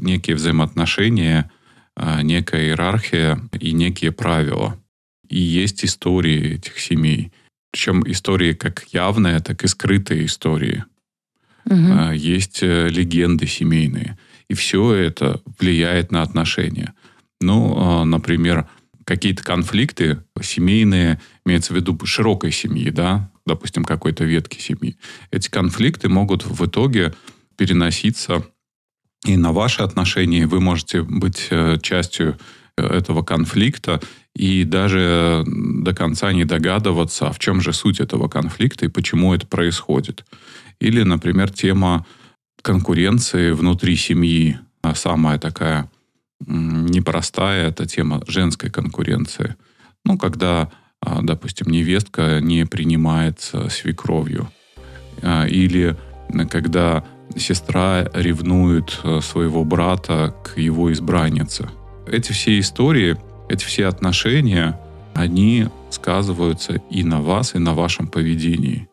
некие 0.00 0.36
взаимоотношения, 0.36 1.50
э, 1.96 2.22
некая 2.22 2.66
иерархия 2.66 3.40
и 3.58 3.72
некие 3.72 4.12
правила. 4.12 4.78
И 5.28 5.38
есть 5.38 5.84
истории 5.84 6.54
этих 6.54 6.78
семей. 6.80 7.32
Причем 7.70 8.02
истории 8.10 8.52
как 8.52 8.84
явные, 8.92 9.40
так 9.40 9.62
и 9.62 9.68
скрытые 9.68 10.26
истории. 10.26 10.84
Угу. 11.66 12.12
Есть 12.12 12.62
э, 12.62 12.88
легенды 12.88 13.46
семейные. 13.46 14.18
И 14.48 14.54
все 14.54 14.92
это 14.92 15.40
влияет 15.58 16.10
на 16.10 16.22
отношения. 16.22 16.94
Ну, 17.40 17.74
а, 17.76 18.04
например, 18.04 18.68
какие-то 19.04 19.44
конфликты 19.44 20.22
семейные, 20.42 21.20
имеется 21.46 21.72
в 21.72 21.76
виду 21.76 21.98
широкой 22.04 22.52
семьи, 22.52 22.90
да, 22.90 23.30
допустим, 23.46 23.84
какой-то 23.84 24.24
ветки 24.24 24.58
семьи. 24.58 24.96
Эти 25.30 25.48
конфликты 25.48 26.08
могут 26.08 26.44
в 26.44 26.64
итоге 26.66 27.14
переноситься 27.56 28.44
и 29.26 29.36
на 29.36 29.52
ваши 29.52 29.82
отношения. 29.82 30.46
Вы 30.46 30.60
можете 30.60 31.02
быть 31.02 31.48
э, 31.50 31.78
частью 31.82 32.38
э, 32.76 32.86
этого 32.86 33.22
конфликта 33.22 34.00
и 34.34 34.64
даже 34.64 35.44
до 35.46 35.94
конца 35.94 36.32
не 36.32 36.44
догадываться, 36.44 37.28
а 37.28 37.32
в 37.32 37.38
чем 37.38 37.60
же 37.60 37.72
суть 37.72 38.00
этого 38.00 38.28
конфликта 38.28 38.86
и 38.86 38.88
почему 38.88 39.34
это 39.34 39.46
происходит. 39.46 40.24
Или, 40.80 41.02
например, 41.02 41.50
тема 41.50 42.06
конкуренции 42.62 43.52
внутри 43.52 43.96
семьи. 43.96 44.58
Самая 44.94 45.38
такая 45.38 45.90
непростая 46.46 47.68
это 47.68 47.86
тема 47.86 48.22
женской 48.26 48.70
конкуренции. 48.70 49.56
Ну, 50.04 50.16
когда, 50.16 50.70
допустим, 51.02 51.68
невестка 51.70 52.40
не 52.40 52.66
принимается 52.66 53.68
свекровью. 53.68 54.50
А, 55.22 55.46
или 55.46 55.96
когда 56.50 57.04
сестра 57.36 58.04
ревнует 58.14 58.90
своего 59.22 59.64
брата 59.64 60.34
к 60.44 60.58
его 60.58 60.92
избраннице. 60.92 61.68
Эти 62.06 62.32
все 62.32 62.58
истории, 62.58 63.16
эти 63.48 63.64
все 63.64 63.86
отношения, 63.86 64.78
они 65.14 65.68
сказываются 65.90 66.82
и 66.90 67.04
на 67.04 67.20
вас, 67.20 67.54
и 67.54 67.58
на 67.58 67.74
вашем 67.74 68.08
поведении. 68.08 68.88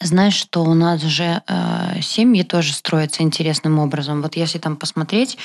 Знаешь, 0.00 0.34
что 0.34 0.62
у 0.62 0.74
нас 0.74 1.02
же 1.02 1.42
э, 1.46 2.00
семьи 2.02 2.42
тоже 2.42 2.72
строятся 2.72 3.22
интересным 3.22 3.78
образом. 3.78 4.22
Вот 4.22 4.36
если 4.36 4.58
там 4.58 4.76
посмотреть, 4.76 5.38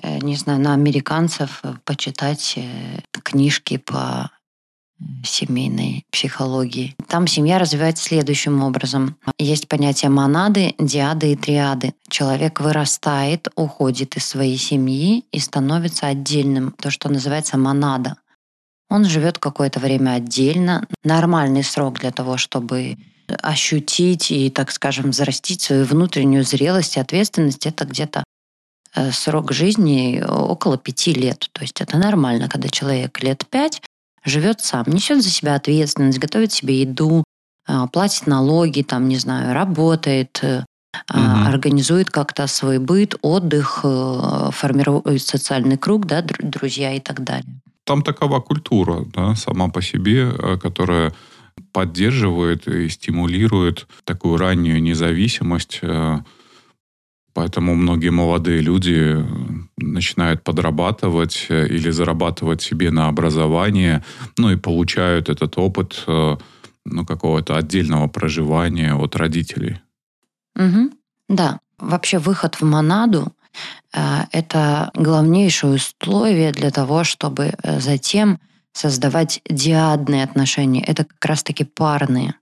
э, 0.00 0.18
не 0.18 0.36
знаю, 0.36 0.60
на 0.60 0.74
американцев, 0.74 1.60
э, 1.64 1.74
почитать 1.84 2.54
э, 2.56 3.00
книжки 3.24 3.78
по 3.78 4.30
семейной 5.24 6.04
психологии. 6.10 6.96
Там 7.08 7.26
семья 7.26 7.58
развивается 7.58 8.04
следующим 8.04 8.62
образом. 8.62 9.16
Есть 9.38 9.68
понятие 9.68 10.10
монады, 10.10 10.74
диады 10.78 11.32
и 11.32 11.36
триады. 11.36 11.94
Человек 12.08 12.60
вырастает, 12.60 13.48
уходит 13.54 14.16
из 14.16 14.26
своей 14.26 14.58
семьи 14.58 15.24
и 15.30 15.38
становится 15.38 16.06
отдельным, 16.06 16.72
то, 16.72 16.90
что 16.90 17.08
называется 17.08 17.56
монада. 17.56 18.16
Он 18.90 19.04
живет 19.04 19.38
какое-то 19.38 19.80
время 19.80 20.12
отдельно. 20.12 20.86
Нормальный 21.04 21.62
срок 21.62 22.00
для 22.00 22.10
того, 22.10 22.36
чтобы 22.36 22.96
ощутить 23.42 24.30
и, 24.30 24.48
так 24.50 24.70
скажем, 24.70 25.12
зарастить 25.12 25.60
свою 25.60 25.84
внутреннюю 25.84 26.44
зрелость 26.44 26.96
и 26.96 27.00
ответственность, 27.00 27.66
это 27.66 27.84
где-то 27.84 28.24
э, 28.94 29.12
срок 29.12 29.52
жизни 29.52 30.24
около 30.26 30.78
пяти 30.78 31.12
лет. 31.12 31.50
То 31.52 31.62
есть 31.62 31.82
это 31.82 31.98
нормально, 31.98 32.48
когда 32.48 32.68
человек 32.70 33.22
лет 33.22 33.44
пять 33.50 33.82
живет 34.24 34.60
сам, 34.60 34.84
несет 34.86 35.22
за 35.22 35.30
себя 35.30 35.54
ответственность, 35.54 36.18
готовит 36.18 36.52
себе 36.52 36.82
еду, 36.82 37.24
а, 37.66 37.86
платит 37.86 38.26
налоги, 38.26 38.82
там, 38.82 39.08
не 39.08 39.16
знаю, 39.16 39.54
работает, 39.54 40.40
угу. 40.42 41.18
организует 41.46 42.10
как-то 42.10 42.46
свой 42.46 42.78
быт, 42.78 43.16
отдых, 43.22 43.80
э, 43.84 44.50
формирует 44.52 45.22
социальный 45.22 45.76
круг, 45.76 46.06
да, 46.06 46.22
друзья 46.22 46.94
и 46.94 47.00
так 47.00 47.22
далее. 47.22 47.60
Там 47.84 48.02
такова 48.02 48.40
культура, 48.40 49.04
да, 49.14 49.34
сама 49.34 49.68
по 49.68 49.82
себе, 49.82 50.30
которая 50.58 51.12
поддерживает 51.72 52.66
и 52.68 52.88
стимулирует 52.88 53.86
такую 54.04 54.36
раннюю 54.36 54.82
независимость. 54.82 55.80
Э, 55.82 56.18
поэтому 57.34 57.74
многие 57.74 58.10
молодые 58.10 58.60
люди 58.60 59.24
начинают 59.78 60.42
подрабатывать 60.42 61.46
э, 61.48 61.66
или 61.66 61.90
зарабатывать 61.90 62.62
себе 62.62 62.90
на 62.90 63.08
образование, 63.08 64.04
ну 64.36 64.50
и 64.50 64.56
получают 64.56 65.28
этот 65.28 65.58
опыт 65.58 66.04
э, 66.06 66.36
ну, 66.84 67.06
какого-то 67.06 67.56
отдельного 67.56 68.08
проживания 68.08 68.94
от 68.94 69.16
родителей. 69.16 69.80
Угу. 70.56 70.90
Да. 71.28 71.60
Вообще 71.78 72.18
выход 72.18 72.56
в 72.56 72.62
монаду 72.62 73.32
это 73.92 74.90
главнейшее 74.94 75.74
условие 75.74 76.52
для 76.52 76.70
того, 76.70 77.04
чтобы 77.04 77.54
затем 77.62 78.38
создавать 78.78 79.40
диадные 79.48 80.24
отношения. 80.24 80.82
Это 80.82 81.04
как 81.04 81.24
раз-таки 81.24 81.64
парные. 81.64 82.34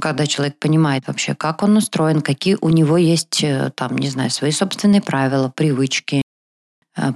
Когда 0.00 0.26
человек 0.26 0.58
понимает 0.58 1.06
вообще, 1.06 1.34
как 1.34 1.62
он 1.62 1.76
устроен, 1.76 2.20
какие 2.20 2.56
у 2.60 2.68
него 2.68 2.96
есть, 2.96 3.44
э, 3.44 3.70
там, 3.76 3.96
не 3.96 4.08
знаю, 4.08 4.30
свои 4.30 4.50
собственные 4.50 5.00
правила, 5.00 5.52
привычки, 5.54 6.16
э, 6.16 6.22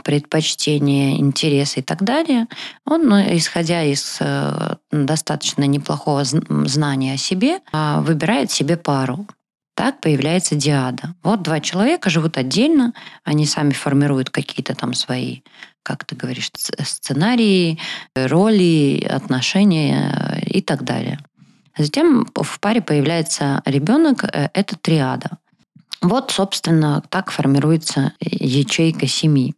предпочтения, 0.04 1.18
интересы 1.18 1.80
и 1.80 1.82
так 1.82 2.02
далее, 2.02 2.46
он, 2.84 3.08
ну, 3.08 3.16
исходя 3.36 3.82
из 3.84 4.18
э, 4.20 4.74
достаточно 4.90 5.64
неплохого 5.64 6.24
знания 6.24 7.14
о 7.14 7.16
себе, 7.16 7.60
а, 7.72 8.00
выбирает 8.00 8.50
себе 8.50 8.76
пару. 8.76 9.26
Так 9.74 10.00
появляется 10.00 10.56
диада. 10.56 11.14
Вот 11.22 11.42
два 11.42 11.60
человека 11.60 12.10
живут 12.10 12.36
отдельно, 12.36 12.94
они 13.22 13.46
сами 13.46 13.72
формируют 13.72 14.30
какие-то 14.30 14.74
там 14.74 14.94
свои 14.94 15.42
как 15.88 16.04
ты 16.04 16.14
говоришь, 16.14 16.50
сценарии, 16.84 17.78
роли, 18.14 19.02
отношения 19.10 20.12
э, 20.12 20.40
и 20.40 20.60
так 20.60 20.84
далее. 20.84 21.18
Затем 21.78 22.26
в 22.34 22.60
паре 22.60 22.82
появляется 22.82 23.62
ребенок, 23.64 24.24
э, 24.24 24.50
это 24.52 24.76
триада. 24.76 25.38
Вот, 26.02 26.30
собственно, 26.30 27.02
так 27.08 27.30
формируется 27.30 28.12
ячейка 28.20 29.06
семьи. 29.06 29.54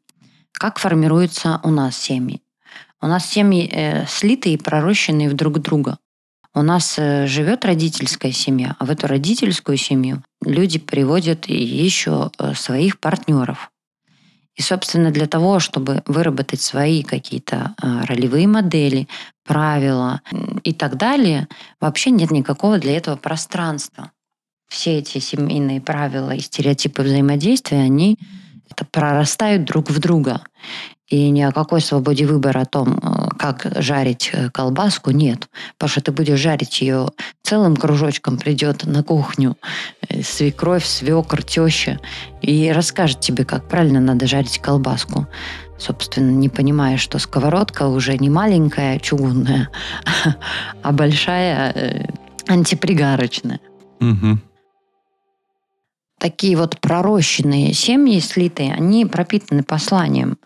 Как 0.61 0.79
формируются 0.79 1.59
у 1.62 1.71
нас 1.71 1.97
семьи? 1.97 2.43
У 3.00 3.07
нас 3.07 3.25
семьи 3.25 3.67
э, 3.73 4.05
слитые 4.07 4.57
и 4.57 4.59
пророщенные 4.59 5.31
в 5.31 5.33
друг 5.33 5.59
друга. 5.61 5.97
У 6.52 6.61
нас 6.61 6.99
э, 6.99 7.26
живет 7.26 7.64
родительская 7.64 8.31
семья, 8.33 8.76
а 8.79 8.85
в 8.85 8.90
эту 8.90 9.07
родительскую 9.07 9.79
семью 9.79 10.23
люди 10.45 10.79
приводят 10.79 11.47
еще 11.47 12.31
э, 12.38 12.52
своих 12.52 13.00
партнеров. 13.00 13.71
И, 14.55 14.61
собственно, 14.61 15.11
для 15.11 15.26
того, 15.26 15.61
чтобы 15.61 16.02
выработать 16.05 16.61
свои 16.61 17.05
какие-то 17.05 17.75
а, 17.81 18.05
ролевые 18.05 18.47
модели, 18.47 19.09
правила 19.47 20.21
и 20.64 20.75
так 20.75 20.99
далее, 20.99 21.49
вообще 21.81 22.11
нет 22.11 22.31
никакого 22.31 22.79
для 22.79 22.99
этого 22.99 23.17
пространства. 23.17 24.11
Все 24.69 24.99
эти 24.99 25.19
семейные 25.19 25.81
правила 25.81 26.33
и 26.33 26.40
стереотипы 26.40 27.02
взаимодействия, 27.02 27.79
они 27.79 28.19
прорастают 28.91 29.65
друг 29.65 29.91
в 29.91 29.99
друга. 29.99 30.43
И 31.11 31.29
ни 31.31 31.43
о 31.43 31.50
какой 31.50 31.81
свободе 31.81 32.25
выбора 32.25 32.61
о 32.61 32.65
том, 32.67 32.97
э, 33.03 33.29
как 33.37 33.67
жарить 33.83 34.31
э, 34.33 34.49
колбаску, 34.50 35.11
нет. 35.11 35.49
Потому 35.77 35.91
что 35.91 36.00
ты 36.03 36.12
будешь 36.12 36.39
жарить 36.39 36.81
ее 36.81 37.09
целым 37.43 37.77
кружочком, 37.77 38.39
придет 38.39 38.87
на 38.87 39.03
кухню 39.03 39.57
э, 40.09 40.23
свекровь, 40.23 40.87
свекр, 40.87 41.43
теща 41.43 41.99
и 42.43 42.71
расскажет 42.71 43.21
тебе, 43.21 43.45
как 43.45 43.69
правильно 43.69 43.99
надо 43.99 44.29
жарить 44.29 44.61
колбаску. 44.61 45.27
Собственно, 45.79 46.31
не 46.31 46.49
понимая, 46.49 46.97
что 46.97 47.19
сковородка 47.19 47.89
уже 47.89 48.17
не 48.17 48.31
маленькая, 48.31 49.00
чугунная, 49.00 49.69
а 50.83 50.93
большая, 50.93 52.09
антипригарочная. 52.47 53.59
Угу 54.00 54.39
такие 56.21 56.57
вот 56.57 56.79
пророщенные 56.81 57.73
семьи 57.73 58.21
слитые, 58.21 58.75
они 58.75 59.07
пропитаны 59.07 59.65
посланием. 59.65 60.37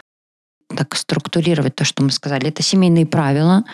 Так 0.75 0.95
структурировать 0.95 1.75
то, 1.75 1.85
что 1.85 2.02
мы 2.02 2.11
сказали. 2.11 2.49
Это 2.49 2.62
семейные 2.62 3.07
правила. 3.07 3.64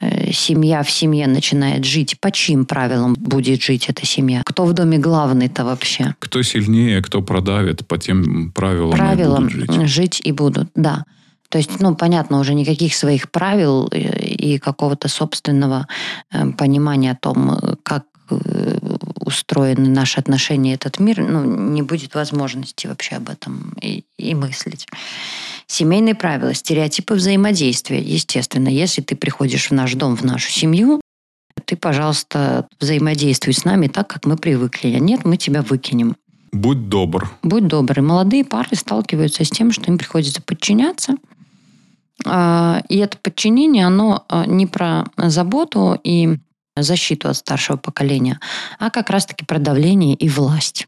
Э, 0.00 0.32
семья 0.32 0.82
в 0.82 0.90
семье 0.90 1.26
начинает 1.26 1.84
жить. 1.84 2.18
По 2.20 2.30
чьим 2.30 2.64
правилам 2.64 3.14
будет 3.14 3.62
жить 3.62 3.88
эта 3.88 4.06
семья? 4.06 4.42
Кто 4.44 4.64
в 4.64 4.72
доме 4.72 4.98
главный-то 4.98 5.64
вообще? 5.64 6.14
Кто 6.18 6.42
сильнее, 6.42 7.02
кто 7.02 7.20
продавит, 7.20 7.86
по 7.86 7.98
тем 7.98 8.52
правилам, 8.52 8.92
правилам 8.92 9.48
и 9.48 9.54
будут 9.54 9.70
жить. 9.70 9.88
жить 9.88 10.20
и 10.24 10.32
будут, 10.32 10.70
да. 10.74 11.04
То 11.50 11.58
есть, 11.58 11.80
ну, 11.80 11.94
понятно, 11.94 12.40
уже 12.40 12.54
никаких 12.54 12.94
своих 12.94 13.30
правил 13.30 13.86
и 13.86 14.58
какого-то 14.58 15.08
собственного 15.08 15.86
э, 16.32 16.50
понимания 16.52 17.12
о 17.12 17.16
том, 17.16 17.58
как 17.82 18.04
э, 18.30 18.73
устроены 19.24 19.88
наши 19.88 20.20
отношения, 20.20 20.74
этот 20.74 20.98
мир, 20.98 21.20
ну, 21.20 21.44
не 21.44 21.82
будет 21.82 22.14
возможности 22.14 22.86
вообще 22.86 23.16
об 23.16 23.28
этом 23.28 23.74
и, 23.80 24.04
и 24.16 24.34
мыслить. 24.34 24.86
Семейные 25.66 26.14
правила, 26.14 26.54
стереотипы 26.54 27.14
взаимодействия. 27.14 28.00
Естественно, 28.00 28.68
если 28.68 29.00
ты 29.00 29.16
приходишь 29.16 29.70
в 29.70 29.72
наш 29.72 29.94
дом, 29.94 30.16
в 30.16 30.22
нашу 30.22 30.50
семью, 30.50 31.00
ты, 31.64 31.76
пожалуйста, 31.76 32.66
взаимодействуй 32.80 33.54
с 33.54 33.64
нами 33.64 33.86
так, 33.86 34.08
как 34.08 34.26
мы 34.26 34.36
привыкли. 34.36 34.94
А 34.94 34.98
нет, 34.98 35.24
мы 35.24 35.36
тебя 35.36 35.62
выкинем. 35.62 36.16
Будь 36.52 36.88
добр. 36.88 37.30
Будь 37.42 37.66
добр. 37.66 37.98
И 37.98 38.02
молодые 38.02 38.44
пары 38.44 38.76
сталкиваются 38.76 39.44
с 39.44 39.50
тем, 39.50 39.72
что 39.72 39.90
им 39.90 39.98
приходится 39.98 40.42
подчиняться. 40.42 41.14
А, 42.24 42.82
и 42.88 42.98
это 42.98 43.18
подчинение, 43.18 43.86
оно 43.86 44.24
а, 44.28 44.46
не 44.46 44.66
про 44.66 45.04
заботу 45.16 45.98
и 46.04 46.38
защиту 46.76 47.28
от 47.28 47.36
старшего 47.36 47.76
поколения, 47.76 48.40
а 48.78 48.90
как 48.90 49.10
раз-таки 49.10 49.44
про 49.44 49.58
давление 49.58 50.14
и 50.14 50.28
власть. 50.28 50.86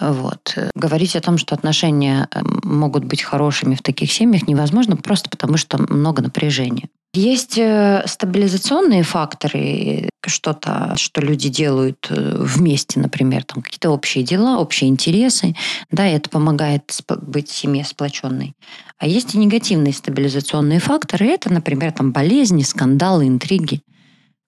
Вот. 0.00 0.58
Говорить 0.74 1.14
о 1.14 1.20
том, 1.20 1.38
что 1.38 1.54
отношения 1.54 2.28
эм, 2.32 2.60
могут 2.64 3.04
быть 3.04 3.22
хорошими 3.22 3.76
в 3.76 3.82
таких 3.82 4.12
семьях 4.12 4.48
невозможно 4.48 4.96
просто 4.96 5.30
потому, 5.30 5.56
что 5.56 5.78
много 5.78 6.20
напряжения. 6.20 6.88
Есть 7.14 7.58
э, 7.58 8.02
стабилизационные 8.06 9.04
факторы, 9.04 10.08
что-то, 10.26 10.94
что 10.96 11.20
люди 11.20 11.48
делают 11.48 12.08
э, 12.10 12.36
вместе, 12.40 12.98
например, 12.98 13.44
там 13.44 13.62
какие-то 13.62 13.90
общие 13.90 14.24
дела, 14.24 14.58
общие 14.58 14.90
интересы, 14.90 15.54
да, 15.92 16.08
и 16.08 16.14
это 16.14 16.28
помогает 16.28 16.82
быть 17.22 17.48
семье 17.48 17.84
сплоченной. 17.84 18.54
А 18.98 19.06
есть 19.06 19.36
и 19.36 19.38
негативные 19.38 19.92
стабилизационные 19.92 20.80
факторы, 20.80 21.26
это, 21.26 21.52
например, 21.52 21.92
там 21.92 22.10
болезни, 22.10 22.64
скандалы, 22.64 23.28
интриги. 23.28 23.80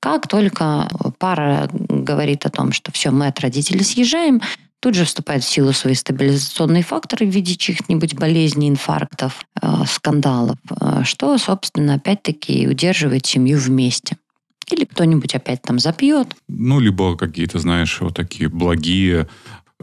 Как 0.01 0.29
только 0.29 0.89
пара 1.19 1.69
говорит 1.73 2.47
о 2.47 2.51
том, 2.51 2.73
что 2.73 2.93
все, 2.93 3.11
мы 3.11 3.27
от 3.27 3.41
родителей 3.41 3.83
съезжаем, 3.83 4.41
тут 4.81 4.95
же 4.95 5.05
вступают 5.05 5.43
в 5.43 5.49
силу 5.49 5.73
свои 5.73 5.95
стабилизационные 5.95 6.83
факторы 6.83 7.27
в 7.27 7.31
виде 7.31 7.57
чьих-нибудь 7.57 8.15
болезней, 8.15 8.69
инфарктов, 8.69 9.45
э, 9.61 9.69
скандалов, 9.87 10.59
э, 10.71 11.03
что, 11.05 11.37
собственно, 11.39 11.95
опять-таки 11.95 12.69
удерживает 12.69 13.27
семью 13.27 13.59
вместе. 13.59 14.17
Или 14.71 14.85
кто-нибудь 14.85 15.35
опять 15.35 15.63
там 15.63 15.79
запьет. 15.79 16.29
Ну, 16.49 16.81
либо 16.81 17.17
какие-то, 17.17 17.59
знаешь, 17.59 18.01
вот 18.01 18.15
такие 18.15 18.49
благие 18.49 19.29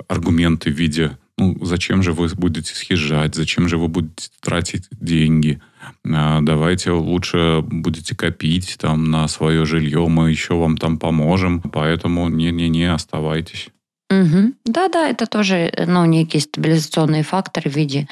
аргументы 0.07 0.69
в 0.69 0.73
виде 0.73 1.17
ну, 1.37 1.57
зачем 1.65 2.03
же 2.03 2.13
вы 2.13 2.29
будете 2.35 2.75
съезжать, 2.75 3.35
зачем 3.35 3.67
же 3.67 3.77
вы 3.77 3.87
будете 3.87 4.29
тратить 4.39 4.87
деньги, 4.91 5.61
давайте 6.03 6.91
лучше 6.91 7.61
будете 7.61 8.15
копить 8.15 8.77
там 8.79 9.11
на 9.11 9.27
свое 9.27 9.65
жилье, 9.65 10.07
мы 10.07 10.31
еще 10.31 10.55
вам 10.55 10.77
там 10.77 10.97
поможем, 10.97 11.61
поэтому 11.61 12.29
не-не-не, 12.29 12.93
оставайтесь. 12.93 13.69
Угу. 14.09 14.53
Да-да, 14.65 15.09
это 15.09 15.25
тоже 15.25 15.71
ну, 15.87 16.05
некие 16.05 16.41
стабилизационные 16.41 17.23
факторы 17.23 17.69
в 17.69 17.75
виде 17.75 18.07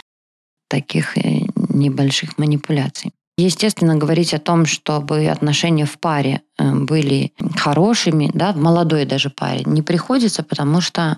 таких 0.70 1.18
э, 1.18 1.42
небольших 1.70 2.38
манипуляций. 2.38 3.12
Естественно, 3.38 3.96
говорить 3.96 4.34
о 4.34 4.40
том, 4.40 4.66
чтобы 4.66 5.28
отношения 5.28 5.86
в 5.86 6.00
паре 6.00 6.42
э, 6.58 6.74
были 6.74 7.34
хорошими, 7.58 8.32
да, 8.34 8.54
в 8.54 8.58
молодой 8.58 9.06
даже 9.06 9.30
паре, 9.30 9.64
не 9.66 9.82
приходится, 9.82 10.44
потому 10.44 10.82
что 10.82 11.18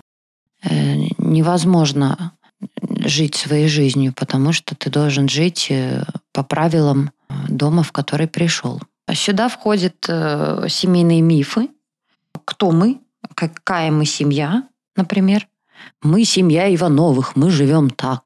Э, 0.64 0.96
невозможно 1.18 2.32
жить 3.04 3.34
своей 3.34 3.68
жизнью, 3.68 4.12
потому 4.14 4.52
что 4.52 4.74
ты 4.74 4.90
должен 4.90 5.28
жить 5.28 5.68
э, 5.70 6.04
по 6.32 6.42
правилам 6.42 7.10
э, 7.28 7.34
дома, 7.48 7.82
в 7.82 7.92
который 7.92 8.26
пришел. 8.26 8.80
Сюда 9.12 9.48
входят 9.48 9.96
семейные 10.02 11.20
мифы. 11.20 11.68
Кто 12.46 12.70
мы? 12.70 13.00
Какая 13.34 13.90
мы 13.90 14.06
семья, 14.06 14.66
например? 14.96 15.46
Мы 16.02 16.24
семья 16.24 16.74
Ивановых, 16.74 17.36
мы 17.36 17.50
живем 17.50 17.90
так. 17.90 18.22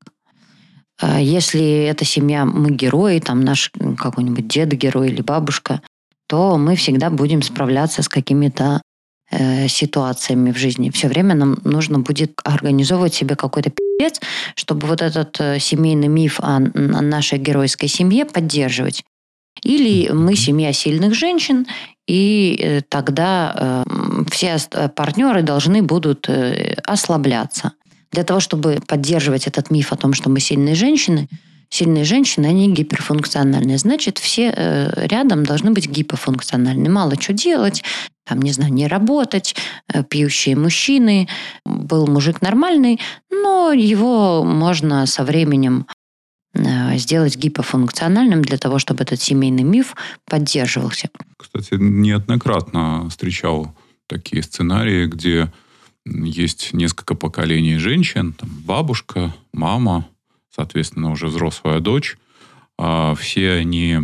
Если 1.03 1.83
эта 1.83 2.05
семья, 2.05 2.45
мы 2.45 2.71
герои, 2.71 3.19
там 3.19 3.41
наш 3.41 3.73
какой-нибудь 3.99 4.47
дед 4.47 4.69
герой 4.69 5.09
или 5.09 5.21
бабушка, 5.21 5.83
то 6.29 6.57
мы 6.59 6.77
всегда 6.77 7.11
будем 7.11 7.43
справляться 7.43 8.03
с 8.03 8.09
какими-то 8.09 8.81
Э, 8.81 8.88
ситуациями 9.69 10.53
в 10.53 10.57
жизни. 10.57 10.91
Все 10.91 11.09
время 11.09 11.35
нам 11.35 11.59
нужно 11.65 11.99
будет 11.99 12.41
организовывать 12.45 13.15
себе 13.15 13.37
какой-то 13.37 13.71
пи***ц, 13.71 14.21
чтобы 14.55 14.87
вот 14.87 15.03
этот 15.03 15.39
э, 15.41 15.59
семейный 15.59 16.09
миф 16.09 16.41
о, 16.41 16.57
о 16.57 16.61
нашей 17.03 17.39
геройской 17.39 17.89
семье 17.89 18.25
поддерживать. 18.25 19.05
Или 19.63 20.09
мы 20.11 20.37
семья 20.37 20.73
сильных 20.73 21.15
женщин, 21.15 21.67
и 22.07 22.59
э, 22.59 22.81
тогда 22.89 23.85
э, 23.87 24.25
все 24.31 24.57
партнеры 24.95 25.43
должны 25.43 25.83
будут 25.83 26.29
э, 26.29 26.75
ослабляться. 26.85 27.73
Для 28.11 28.25
того, 28.25 28.41
чтобы 28.41 28.81
поддерживать 28.87 29.47
этот 29.47 29.71
миф 29.71 29.93
о 29.93 29.97
том, 29.97 30.15
что 30.15 30.31
мы 30.31 30.41
сильные 30.41 30.75
женщины, 30.75 31.29
сильные 31.71 32.05
женщины, 32.05 32.47
они 32.47 32.73
гиперфункциональные. 32.73 33.79
Значит, 33.79 34.19
все 34.19 34.53
э, 34.55 35.07
рядом 35.07 35.45
должны 35.45 35.71
быть 35.71 35.89
гипофункциональны. 35.89 36.89
Мало 36.89 37.21
что 37.21 37.33
делать, 37.33 37.85
там, 38.25 38.41
не 38.41 38.53
знаю, 38.53 38.73
не 38.73 38.87
работать, 38.87 39.55
э, 39.93 40.03
пьющие 40.03 40.57
мужчины. 40.57 41.29
Был 41.65 42.07
мужик 42.07 42.41
нормальный, 42.43 43.01
но 43.31 43.73
его 43.73 44.45
можно 44.45 45.07
со 45.07 45.25
временем 45.25 45.87
э, 46.55 46.97
сделать 46.97 47.37
гипофункциональным 47.37 48.43
для 48.43 48.59
того, 48.59 48.79
чтобы 48.79 49.03
этот 49.03 49.21
семейный 49.21 49.65
миф 49.65 49.95
поддерживался. 50.25 51.11
Кстати, 51.37 51.75
неоднократно 51.75 53.09
встречал 53.11 53.75
такие 54.07 54.43
сценарии, 54.43 55.07
где 55.07 55.53
есть 56.07 56.73
несколько 56.73 57.15
поколений 57.15 57.77
женщин, 57.77 58.33
там 58.33 58.49
бабушка, 58.65 59.35
мама, 59.53 60.09
соответственно, 60.59 61.13
уже 61.13 61.29
взрослая 61.29 61.79
дочь, 61.79 62.19
а, 62.77 63.15
все 63.15 63.53
они 63.53 63.97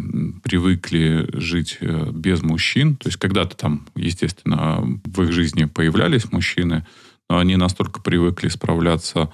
привыкли 0.45 1.29
жить 1.33 1.79
э, 1.81 2.11
без 2.13 2.43
мужчин. 2.43 2.95
То 2.95 3.09
есть 3.09 3.19
когда-то 3.19 3.57
там, 3.57 3.87
естественно, 3.97 5.01
в 5.05 5.23
их 5.23 5.33
жизни 5.33 5.65
появлялись 5.65 6.31
мужчины, 6.31 6.87
но 7.29 7.39
они 7.39 7.57
настолько 7.57 8.01
привыкли 8.01 8.49
справляться 8.49 9.33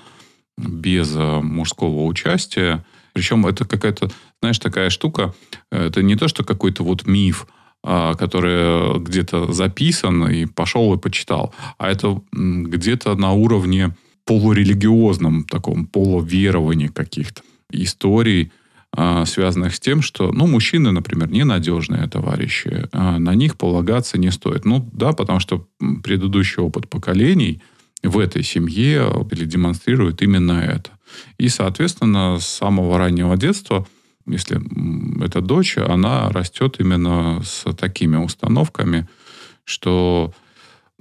без 0.56 1.14
э, 1.14 1.40
мужского 1.40 2.06
участия. 2.06 2.84
Причем 3.12 3.46
это 3.46 3.66
какая-то, 3.66 4.10
знаешь, 4.40 4.58
такая 4.58 4.88
штука, 4.88 5.34
это 5.70 6.02
не 6.02 6.16
то, 6.16 6.26
что 6.26 6.42
какой-то 6.42 6.84
вот 6.84 7.06
миф, 7.06 7.46
а, 7.82 8.14
который 8.14 8.98
где-то 8.98 9.52
записан 9.52 10.26
и 10.28 10.46
пошел 10.46 10.94
и 10.94 10.98
почитал, 10.98 11.54
а 11.76 11.90
это 11.90 12.22
где-то 12.32 13.14
на 13.14 13.32
уровне 13.32 13.94
полурелигиозном 14.30 15.42
таком, 15.42 15.86
полуверовании 15.86 16.86
каких-то 16.86 17.42
историй, 17.72 18.52
а, 18.92 19.24
связанных 19.24 19.74
с 19.74 19.80
тем, 19.80 20.02
что, 20.02 20.30
ну, 20.30 20.46
мужчины, 20.46 20.92
например, 20.92 21.32
ненадежные 21.32 22.06
товарищи, 22.06 22.88
а 22.92 23.18
на 23.18 23.34
них 23.34 23.56
полагаться 23.56 24.18
не 24.18 24.30
стоит. 24.30 24.64
Ну, 24.64 24.88
да, 24.92 25.14
потому 25.14 25.40
что 25.40 25.66
предыдущий 26.04 26.62
опыт 26.62 26.88
поколений 26.88 27.60
в 28.04 28.20
этой 28.20 28.44
семье 28.44 29.10
демонстрирует 29.32 30.22
именно 30.22 30.52
это. 30.52 30.90
И, 31.38 31.48
соответственно, 31.48 32.38
с 32.38 32.46
самого 32.46 32.98
раннего 32.98 33.36
детства, 33.36 33.84
если 34.28 34.60
это 35.24 35.40
дочь, 35.40 35.76
она 35.76 36.28
растет 36.28 36.76
именно 36.78 37.42
с 37.44 37.64
такими 37.72 38.16
установками, 38.16 39.08
что 39.64 40.32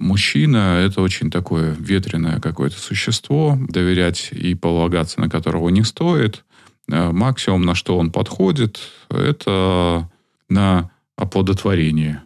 мужчина– 0.00 0.80
это 0.84 1.02
очень 1.02 1.30
такое 1.30 1.76
ветреное 1.78 2.40
какое-то 2.40 2.78
существо, 2.78 3.56
доверять 3.68 4.30
и 4.32 4.54
полагаться 4.54 5.20
на 5.20 5.28
которого 5.28 5.68
не 5.68 5.84
стоит. 5.84 6.44
Э, 6.90 7.12
максимум, 7.12 7.62
на 7.62 7.74
что 7.74 7.96
он 7.98 8.10
подходит, 8.10 8.80
это 9.10 10.10
на 10.48 10.90
оплодотворение. 11.16 12.22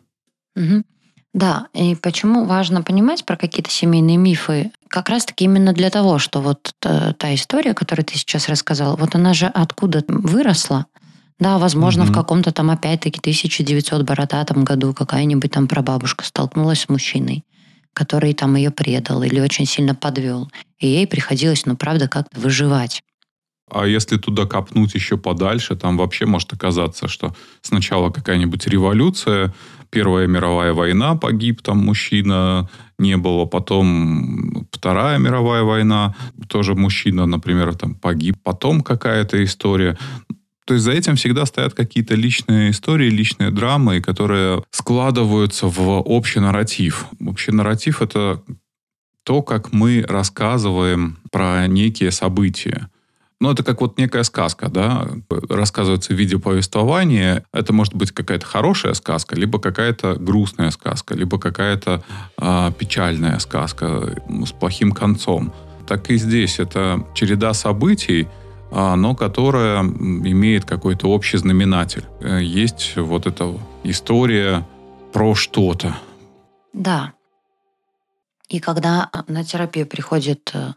Угу. 0.56 0.84
Да, 1.34 1.66
и 1.74 1.96
почему 1.96 2.44
важно 2.44 2.82
понимать 2.82 3.24
про 3.24 3.36
какие-то 3.36 3.70
семейные 3.70 4.16
мифы? 4.16 4.70
Как 4.88 5.08
раз-таки 5.08 5.44
именно 5.44 5.72
для 5.72 5.90
того, 5.90 6.20
что 6.20 6.40
вот 6.40 6.72
та, 6.78 7.12
та 7.14 7.34
история, 7.34 7.74
которую 7.74 8.06
ты 8.06 8.16
сейчас 8.16 8.48
рассказал, 8.48 8.96
вот 8.96 9.16
она 9.16 9.34
же 9.34 9.46
откуда 9.46 10.04
выросла, 10.06 10.86
да, 11.40 11.58
возможно, 11.58 12.02
mm 12.02 12.06
в 12.06 12.12
каком-то 12.12 12.52
там, 12.52 12.70
опять-таки, 12.70 13.18
1900 13.18 14.02
бородатом 14.02 14.62
году 14.62 14.94
какая-нибудь 14.94 15.50
там 15.50 15.66
прабабушка 15.66 16.24
столкнулась 16.24 16.82
с 16.82 16.88
мужчиной, 16.88 17.44
который 17.94 18.34
там 18.34 18.56
ее 18.56 18.70
предал 18.70 19.22
или 19.22 19.40
очень 19.40 19.66
сильно 19.66 19.94
подвел. 19.94 20.50
И 20.78 20.86
ей 20.86 21.06
приходилось, 21.06 21.64
ну, 21.66 21.76
правда, 21.76 22.08
как-то 22.08 22.38
выживать. 22.38 23.02
А 23.70 23.86
если 23.86 24.18
туда 24.18 24.44
копнуть 24.44 24.94
еще 24.94 25.16
подальше, 25.16 25.74
там 25.74 25.96
вообще 25.96 26.26
может 26.26 26.52
оказаться, 26.52 27.08
что 27.08 27.34
сначала 27.62 28.10
какая-нибудь 28.10 28.66
революция, 28.66 29.54
Первая 29.94 30.26
мировая 30.26 30.72
война, 30.72 31.14
погиб 31.14 31.62
там 31.62 31.78
мужчина, 31.78 32.68
не 32.98 33.16
было. 33.16 33.44
Потом 33.44 34.66
Вторая 34.72 35.18
мировая 35.18 35.62
война, 35.62 36.16
тоже 36.48 36.74
мужчина, 36.74 37.26
например, 37.26 37.76
там 37.76 37.94
погиб. 37.94 38.36
Потом 38.42 38.82
какая-то 38.82 39.42
история. 39.44 39.96
То 40.66 40.74
есть 40.74 40.84
за 40.84 40.92
этим 40.92 41.16
всегда 41.16 41.44
стоят 41.44 41.74
какие-то 41.74 42.14
личные 42.14 42.70
истории, 42.70 43.10
личные 43.10 43.50
драмы, 43.50 44.00
которые 44.00 44.62
складываются 44.70 45.66
в 45.66 46.00
общий 46.00 46.40
нарратив. 46.40 47.06
Общий 47.20 47.52
нарратив— 47.52 48.00
это 48.02 48.42
то, 49.24 49.42
как 49.42 49.72
мы 49.72 50.04
рассказываем 50.08 51.18
про 51.30 51.66
некие 51.66 52.10
события. 52.10 52.88
Ну, 53.40 53.50
это 53.50 53.62
как 53.62 53.80
вот 53.82 53.98
некая 53.98 54.22
сказка, 54.22 54.68
да, 54.70 55.06
рассказывается 55.50 56.14
в 56.14 56.16
виде 56.16 56.38
повествования. 56.38 57.44
Это 57.52 57.72
может 57.74 57.94
быть 57.94 58.12
какая-то 58.12 58.46
хорошая 58.46 58.94
сказка, 58.94 59.36
либо 59.36 59.58
какая-то 59.58 60.14
грустная 60.14 60.70
сказка, 60.70 61.14
либо 61.14 61.38
какая-то 61.38 62.02
э, 62.38 62.72
печальная 62.78 63.38
сказка 63.40 64.16
с 64.46 64.52
плохим 64.52 64.92
концом. 64.92 65.52
Так 65.86 66.10
и 66.10 66.16
здесь 66.16 66.58
это 66.58 67.06
череда 67.14 67.52
событий, 67.52 68.28
но 68.74 69.14
которая 69.14 69.82
имеет 69.82 70.64
какой-то 70.64 71.08
общий 71.08 71.38
знаменатель. 71.38 72.04
Э, 72.20 72.42
есть 72.42 72.96
вот 72.96 73.26
эта 73.26 73.56
история 73.84 74.66
про 75.12 75.34
что-то. 75.34 75.96
Да. 76.72 77.12
И 78.48 78.58
когда 78.58 79.10
на 79.28 79.44
терапию 79.44 79.86
приходит 79.86 80.50
э, 80.54 80.72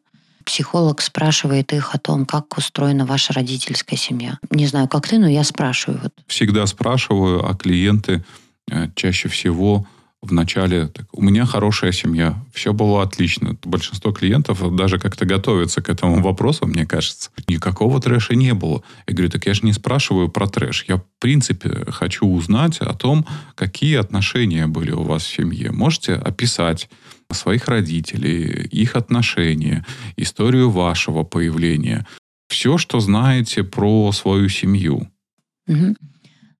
психолог 0.47 1.01
спрашивает 1.01 1.73
их 1.73 1.93
о 1.93 1.99
том, 1.99 2.25
как 2.25 2.57
устроена 2.57 3.05
ваша 3.05 3.33
родительская 3.33 3.99
семья. 3.99 4.39
Не 4.49 4.65
знаю, 4.65 4.87
как 4.87 5.07
ты, 5.07 5.19
но 5.19 5.27
я 5.27 5.43
спрашиваю. 5.43 5.99
Вот. 6.03 6.13
Всегда 6.27 6.65
спрашиваю, 6.67 7.45
а 7.45 7.53
клиенты 7.53 8.23
э, 8.71 8.87
чаще 8.95 9.27
всего 9.27 9.85
в 10.21 10.33
начале, 10.33 10.87
так, 10.87 11.05
у 11.13 11.21
меня 11.21 11.45
хорошая 11.45 11.91
семья, 11.91 12.43
все 12.51 12.73
было 12.73 13.03
отлично. 13.03 13.55
Большинство 13.63 14.11
клиентов 14.11 14.75
даже 14.75 14.97
как-то 14.99 15.25
готовятся 15.25 15.81
к 15.81 15.89
этому 15.89 16.21
вопросу, 16.21 16.65
мне 16.65 16.85
кажется. 16.85 17.29
Никакого 17.47 18.01
трэша 18.01 18.35
не 18.35 18.53
было. 18.53 18.83
Я 19.07 19.13
говорю, 19.13 19.29
так 19.29 19.45
я 19.45 19.53
же 19.53 19.61
не 19.63 19.73
спрашиваю 19.73 20.29
про 20.29 20.47
трэш. 20.47 20.85
Я, 20.87 20.97
в 20.97 21.05
принципе, 21.19 21.85
хочу 21.91 22.25
узнать 22.25 22.79
о 22.79 22.93
том, 22.93 23.25
какие 23.55 23.97
отношения 23.97 24.65
были 24.67 24.91
у 24.91 25.03
вас 25.03 25.23
в 25.23 25.33
семье. 25.33 25.71
Можете 25.71 26.13
описать 26.15 26.89
своих 27.31 27.67
родителей, 27.67 28.67
их 28.71 28.95
отношения, 28.95 29.85
историю 30.15 30.71
вашего 30.71 31.23
появления. 31.23 32.07
Все, 32.47 32.77
что 32.77 32.99
знаете 32.99 33.63
про 33.63 34.11
свою 34.13 34.49
семью. 34.49 35.11
Угу. 35.67 35.95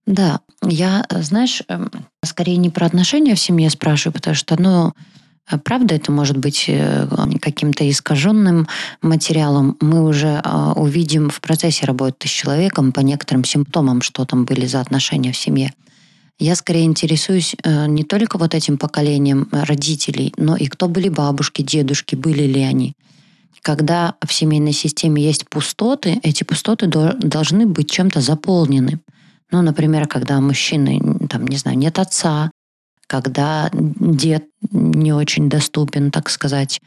Да, 0.06 0.42
я, 0.70 1.06
знаешь, 1.10 1.62
эм, 1.68 1.90
скорее 2.24 2.58
не 2.58 2.70
про 2.70 2.86
отношения 2.86 3.36
в 3.36 3.40
семье 3.40 3.70
спрашиваю, 3.70 4.14
потому 4.14 4.36
что, 4.36 4.62
ну, 4.62 4.94
Правда, 5.64 5.96
это 5.96 6.12
может 6.12 6.38
быть 6.38 6.66
э, 6.68 7.08
каким-то 7.42 7.90
искаженным 7.90 8.68
материалом. 9.02 9.78
Мы 9.80 10.04
уже 10.04 10.42
а, 10.44 10.74
увидим 10.74 11.30
в 11.30 11.40
процессе 11.40 11.86
работы 11.86 12.28
с 12.28 12.32
человеком 12.32 12.92
по 12.92 13.00
некоторым 13.00 13.46
симптомам, 13.46 14.02
что 14.02 14.26
там 14.26 14.44
были 14.44 14.66
за 14.66 14.82
отношения 14.82 15.32
в 15.32 15.38
семье. 15.38 15.74
Я 16.38 16.56
скорее 16.56 16.84
интересуюсь 16.84 17.56
э, 17.64 17.88
не 17.88 18.04
только 18.04 18.38
вот 18.38 18.54
этим 18.54 18.78
поколением 18.78 19.48
родителей, 19.52 20.34
но 20.36 20.58
и 20.58 20.68
кто 20.68 20.90
были 20.90 21.08
бабушки, 21.08 21.62
дедушки, 21.62 22.16
были 22.16 22.44
ли 22.44 22.62
они. 22.64 22.94
Когда 23.62 24.16
в 24.26 24.34
семейной 24.34 24.74
системе 24.74 25.24
есть 25.24 25.50
пустоты, 25.50 26.20
эти 26.24 26.44
пустоты 26.44 26.88
должны 26.88 27.66
быть 27.66 27.90
чем-то 27.90 28.20
заполнены. 28.22 29.00
Ну, 29.52 29.62
например, 29.62 30.08
когда 30.08 30.40
мужчины, 30.42 31.02
там, 31.30 31.48
не 31.48 31.58
знаю, 31.58 31.78
нет 31.78 32.00
отца, 32.00 32.52
когда 33.08 33.70
дед 33.74 34.46
не 34.72 35.14
очень 35.14 35.50
доступен, 35.50 36.12
так 36.12 36.30
сказать, 36.30 36.82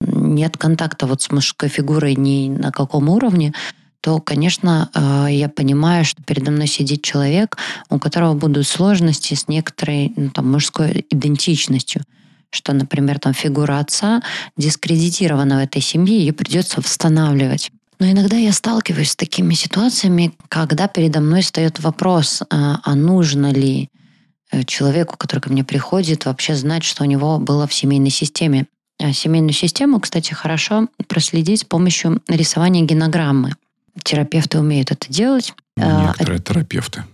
нет 0.00 0.56
контакта 0.56 1.06
вот 1.06 1.22
с 1.22 1.30
мужской 1.30 1.68
фигурой 1.68 2.14
ни 2.16 2.48
на 2.48 2.72
каком 2.72 3.08
уровне, 3.08 3.52
то, 4.00 4.18
конечно, 4.20 4.90
э, 4.94 5.26
я 5.30 5.48
понимаю, 5.48 6.04
что 6.04 6.22
передо 6.24 6.50
мной 6.50 6.66
сидит 6.66 7.02
человек, 7.02 7.56
у 7.88 7.98
которого 7.98 8.34
будут 8.34 8.66
сложности 8.66 9.34
с 9.34 9.46
некоторой 9.46 10.12
ну, 10.16 10.30
там, 10.30 10.50
мужской 10.50 11.06
идентичностью 11.10 12.02
что, 12.54 12.74
например, 12.74 13.18
там 13.18 13.32
фигура 13.32 13.78
отца 13.78 14.22
дискредитирована 14.56 15.56
в 15.56 15.64
этой 15.64 15.80
семье, 15.80 16.18
ее 16.18 16.32
придется 16.32 16.80
восстанавливать. 16.80 17.72
Но 18.02 18.10
иногда 18.10 18.36
я 18.36 18.52
сталкиваюсь 18.52 19.12
с 19.12 19.16
такими 19.16 19.54
ситуациями, 19.54 20.34
когда 20.48 20.88
передо 20.88 21.20
мной 21.20 21.42
встает 21.42 21.78
вопрос, 21.78 22.42
а, 22.50 22.80
а 22.82 22.96
нужно 22.96 23.52
ли 23.52 23.90
э, 24.50 24.64
человеку, 24.64 25.16
который 25.16 25.38
ко 25.38 25.52
мне 25.52 25.62
приходит, 25.62 26.24
вообще 26.24 26.56
знать, 26.56 26.82
что 26.82 27.04
у 27.04 27.06
него 27.06 27.38
было 27.38 27.68
в 27.68 27.72
семейной 27.72 28.10
системе. 28.10 28.66
А 29.00 29.12
семейную 29.12 29.52
систему, 29.52 30.00
кстати, 30.00 30.32
хорошо 30.32 30.88
проследить 31.06 31.60
с 31.60 31.64
помощью 31.64 32.20
рисования 32.26 32.82
генограммы. 32.82 33.54
Терапевты 34.02 34.58
умеют 34.58 34.90
это 34.90 35.06
делать. 35.08 35.54
А, 35.78 36.06
некоторые 36.08 36.40
а, 36.40 36.42
терапевты. 36.42 37.04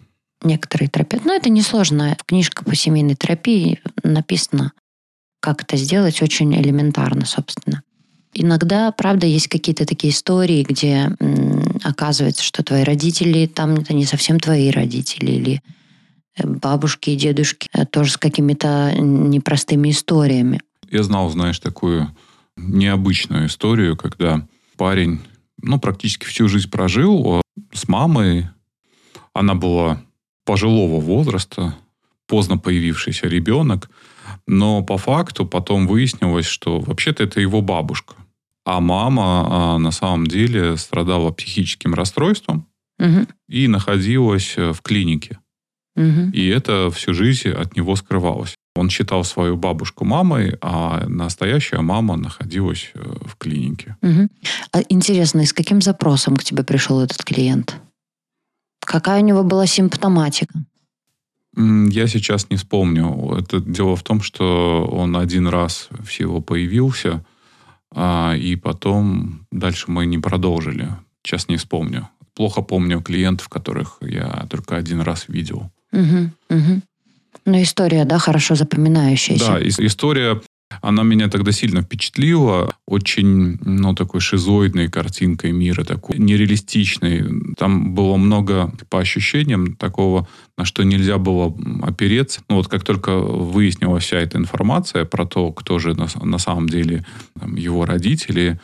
Некоторые 0.42 0.88
терапевты. 0.88 1.28
Но 1.28 1.34
это 1.34 1.50
несложно. 1.50 2.16
В 2.18 2.24
книжке 2.24 2.64
по 2.64 2.74
семейной 2.74 3.14
терапии 3.14 3.82
написано, 4.02 4.72
как 5.40 5.64
это 5.64 5.76
сделать 5.76 6.22
очень 6.22 6.58
элементарно, 6.58 7.26
собственно. 7.26 7.82
Иногда, 8.34 8.92
правда, 8.92 9.26
есть 9.26 9.48
какие-то 9.48 9.86
такие 9.86 10.12
истории, 10.12 10.62
где 10.62 11.10
оказывается, 11.82 12.42
что 12.42 12.62
твои 12.62 12.82
родители 12.82 13.46
там 13.46 13.74
это 13.74 13.94
не 13.94 14.04
совсем 14.04 14.38
твои 14.38 14.70
родители, 14.70 15.30
или 15.30 15.62
э, 16.36 16.46
бабушки 16.46 17.10
и 17.10 17.16
дедушки 17.16 17.68
э, 17.72 17.86
тоже 17.86 18.12
с 18.12 18.16
какими-то 18.16 18.94
непростыми 18.98 19.90
историями. 19.90 20.60
Я 20.90 21.02
знал, 21.02 21.28
знаешь, 21.30 21.58
такую 21.58 22.14
необычную 22.56 23.46
историю, 23.46 23.96
когда 23.96 24.46
парень 24.76 25.20
ну, 25.60 25.78
практически 25.78 26.24
всю 26.24 26.48
жизнь 26.48 26.70
прожил 26.70 27.42
с 27.72 27.88
мамой. 27.88 28.48
Она 29.32 29.54
была 29.54 30.02
пожилого 30.44 31.00
возраста, 31.00 31.76
поздно 32.26 32.58
появившийся 32.58 33.26
ребенок, 33.26 33.90
но 34.48 34.82
по 34.82 34.96
факту 34.96 35.46
потом 35.46 35.86
выяснилось, 35.86 36.46
что 36.46 36.80
вообще-то 36.80 37.22
это 37.22 37.40
его 37.40 37.60
бабушка. 37.60 38.14
А 38.64 38.80
мама 38.80 39.46
а, 39.48 39.78
на 39.78 39.90
самом 39.92 40.26
деле 40.26 40.76
страдала 40.76 41.30
психическим 41.30 41.94
расстройством 41.94 42.66
угу. 42.98 43.26
и 43.48 43.68
находилась 43.68 44.54
э, 44.56 44.72
в 44.72 44.82
клинике. 44.82 45.38
Угу. 45.96 46.30
И 46.32 46.48
это 46.48 46.90
всю 46.90 47.14
жизнь 47.14 47.50
от 47.50 47.76
него 47.76 47.94
скрывалось. 47.96 48.54
Он 48.74 48.88
считал 48.90 49.24
свою 49.24 49.56
бабушку 49.56 50.04
мамой, 50.04 50.56
а 50.60 51.06
настоящая 51.08 51.80
мама 51.80 52.16
находилась 52.16 52.90
э, 52.94 53.00
в 53.26 53.36
клинике. 53.36 53.96
Угу. 54.02 54.28
А 54.72 54.80
интересно, 54.88 55.40
и 55.40 55.46
с 55.46 55.52
каким 55.52 55.82
запросом 55.82 56.36
к 56.36 56.44
тебе 56.44 56.62
пришел 56.62 57.00
этот 57.00 57.22
клиент? 57.24 57.76
Какая 58.80 59.20
у 59.20 59.24
него 59.24 59.42
была 59.42 59.66
симптоматика? 59.66 60.64
Я 61.58 62.06
сейчас 62.06 62.50
не 62.50 62.56
вспомню. 62.56 63.36
Это 63.36 63.60
дело 63.60 63.96
в 63.96 64.02
том, 64.04 64.22
что 64.22 64.88
он 64.90 65.16
один 65.16 65.48
раз 65.48 65.88
всего 66.06 66.40
появился, 66.40 67.24
а, 67.90 68.34
и 68.36 68.54
потом 68.54 69.46
дальше 69.50 69.86
мы 69.88 70.06
не 70.06 70.18
продолжили. 70.18 70.88
Сейчас 71.24 71.48
не 71.48 71.56
вспомню. 71.56 72.08
Плохо 72.34 72.62
помню 72.62 73.02
клиентов, 73.02 73.48
которых 73.48 73.98
я 74.02 74.46
только 74.48 74.76
один 74.76 75.00
раз 75.00 75.24
видел. 75.26 75.70
Угу, 75.92 76.30
угу. 76.50 76.82
Ну, 77.44 77.62
история, 77.62 78.04
да, 78.04 78.18
хорошо 78.18 78.54
запоминающаяся. 78.54 79.46
Да, 79.46 79.60
история 79.60 80.40
Она 80.80 81.02
меня 81.02 81.28
тогда 81.28 81.52
сильно 81.52 81.82
впечатлила. 81.82 82.74
Очень, 82.86 83.58
ну, 83.64 83.94
такой 83.94 84.20
шизоидной 84.20 84.88
картинкой 84.88 85.52
мира, 85.52 85.84
такой 85.84 86.18
нереалистичной. 86.18 87.54
Там 87.56 87.94
было 87.94 88.16
много, 88.16 88.72
по 88.88 89.00
ощущениям, 89.00 89.76
такого, 89.76 90.28
на 90.56 90.64
что 90.64 90.82
нельзя 90.82 91.18
было 91.18 91.54
опереться. 91.82 92.42
Ну, 92.48 92.56
вот 92.56 92.68
как 92.68 92.84
только 92.84 93.16
выяснилась 93.18 94.04
вся 94.04 94.18
эта 94.18 94.38
информация 94.38 95.04
про 95.04 95.26
то, 95.26 95.52
кто 95.52 95.78
же 95.78 95.94
на, 95.94 96.08
на 96.22 96.38
самом 96.38 96.68
деле 96.68 97.04
там, 97.38 97.56
его 97.56 97.84
родители, 97.84 98.58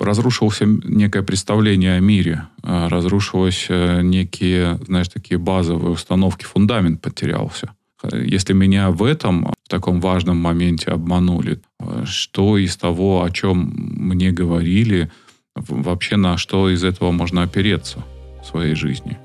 разрушился 0.00 0.64
некое 0.66 1.22
представление 1.22 1.96
о 1.96 2.00
мире, 2.00 2.48
а, 2.62 2.88
разрушилось 2.88 3.66
э, 3.68 4.00
некие, 4.02 4.78
знаешь, 4.86 5.08
такие 5.08 5.38
базовые 5.38 5.92
установки, 5.92 6.44
фундамент 6.44 7.00
потерялся. 7.00 7.74
Если 8.12 8.52
меня 8.52 8.90
в 8.90 9.02
этом, 9.02 9.52
в 9.64 9.68
таком 9.68 10.00
важном 10.00 10.36
моменте 10.36 10.90
обманули, 10.90 11.60
э, 11.78 12.04
что 12.06 12.56
из 12.56 12.76
того, 12.76 13.22
о 13.22 13.30
чем 13.30 13.72
мне 13.74 14.30
говорили, 14.30 15.10
вообще 15.54 16.16
на 16.16 16.36
что 16.36 16.70
из 16.70 16.84
этого 16.84 17.10
можно 17.10 17.42
опереться 17.42 18.04
в 18.42 18.46
своей 18.46 18.74
жизни? 18.74 19.18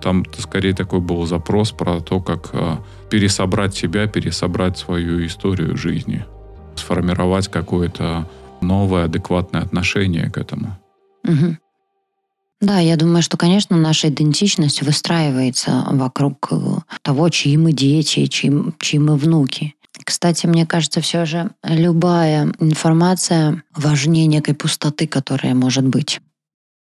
Там 0.00 0.24
скорее 0.38 0.74
такой 0.74 1.00
был 1.00 1.26
запрос 1.26 1.72
про 1.72 2.00
то, 2.00 2.20
как 2.20 2.50
э, 2.52 2.76
пересобрать 3.10 3.74
себя, 3.74 4.06
пересобрать 4.06 4.78
свою 4.78 5.26
историю 5.26 5.76
жизни, 5.76 6.24
сформировать 6.76 7.48
какое-то 7.48 8.28
новое 8.60 9.04
адекватное 9.04 9.62
отношение 9.62 10.30
к 10.30 10.38
этому. 10.38 10.78
Угу. 11.24 11.56
Да, 12.60 12.80
я 12.80 12.96
думаю, 12.96 13.22
что, 13.22 13.36
конечно, 13.36 13.76
наша 13.76 14.08
идентичность 14.08 14.82
выстраивается 14.82 15.86
вокруг 15.90 16.48
э, 16.50 16.56
того, 17.02 17.28
чьи 17.28 17.56
мы 17.56 17.72
дети, 17.72 18.26
чьи, 18.26 18.52
чьи 18.80 18.98
мы 18.98 19.16
внуки. 19.16 19.74
Кстати, 20.04 20.46
мне 20.46 20.66
кажется, 20.66 21.00
все 21.00 21.24
же 21.24 21.50
любая 21.62 22.52
информация 22.58 23.62
важнее 23.76 24.26
некой 24.26 24.54
пустоты, 24.54 25.06
которая 25.06 25.54
может 25.54 25.86
быть. 25.86 26.20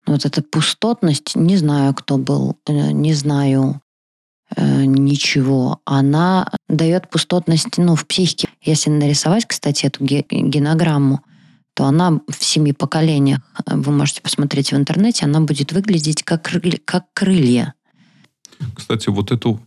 Вот 0.05 0.25
эта 0.25 0.41
пустотность, 0.41 1.35
не 1.35 1.55
знаю, 1.55 1.93
кто 1.93 2.17
был, 2.17 2.57
э, 2.67 2.91
не 2.91 3.13
знаю 3.13 3.81
э, 4.57 4.83
ничего, 4.83 5.79
она 5.85 6.51
дает 6.67 7.09
пустотность 7.09 7.77
ну, 7.77 7.95
в 7.95 8.05
психике. 8.05 8.49
Если 8.61 8.89
нарисовать, 8.89 9.45
кстати, 9.45 9.85
эту 9.85 10.03
генограмму, 10.03 11.21
то 11.73 11.85
она 11.85 12.19
в 12.27 12.43
семи 12.43 12.73
поколениях, 12.73 13.39
э, 13.65 13.75
вы 13.75 13.91
можете 13.91 14.21
посмотреть 14.21 14.71
в 14.71 14.75
интернете, 14.75 15.25
она 15.25 15.41
будет 15.41 15.71
выглядеть 15.71 16.23
как, 16.23 16.43
крылья, 16.43 16.79
как 16.85 17.05
крылья. 17.13 17.73
Кстати, 18.75 19.09
вот 19.09 19.31
эту, 19.31 19.59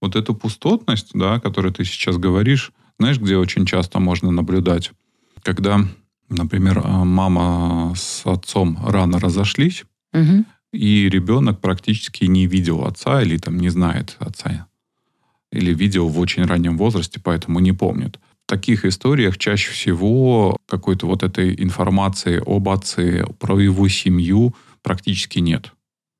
вот 0.00 0.16
эту 0.16 0.34
пустотность, 0.34 1.10
да, 1.14 1.34
о 1.34 1.40
которой 1.40 1.72
ты 1.72 1.84
сейчас 1.84 2.16
говоришь, 2.16 2.72
знаешь, 2.98 3.18
где 3.18 3.36
очень 3.36 3.66
часто 3.66 4.00
можно 4.00 4.30
наблюдать? 4.30 4.92
Когда, 5.42 5.80
например, 6.28 6.78
э, 6.78 7.04
мама 7.04 7.94
с 7.96 8.22
отцом 8.26 8.78
рано 8.84 9.20
разошлись, 9.20 9.84
угу. 10.12 10.44
и 10.72 11.08
ребенок 11.08 11.60
практически 11.60 12.24
не 12.24 12.46
видел 12.46 12.84
отца 12.84 13.22
или 13.22 13.38
там 13.38 13.58
не 13.58 13.68
знает 13.68 14.16
отца. 14.18 14.66
Или 15.52 15.72
видел 15.72 16.08
в 16.08 16.18
очень 16.18 16.44
раннем 16.44 16.76
возрасте, 16.76 17.20
поэтому 17.22 17.60
не 17.60 17.72
помнит 17.72 18.18
таких 18.46 18.84
историях 18.84 19.38
чаще 19.38 19.72
всего 19.72 20.56
какой-то 20.66 21.06
вот 21.06 21.22
этой 21.22 21.54
информации 21.62 22.42
об 22.44 22.68
отце, 22.68 23.24
про 23.38 23.58
его 23.60 23.88
семью 23.88 24.54
практически 24.82 25.38
нет. 25.38 25.72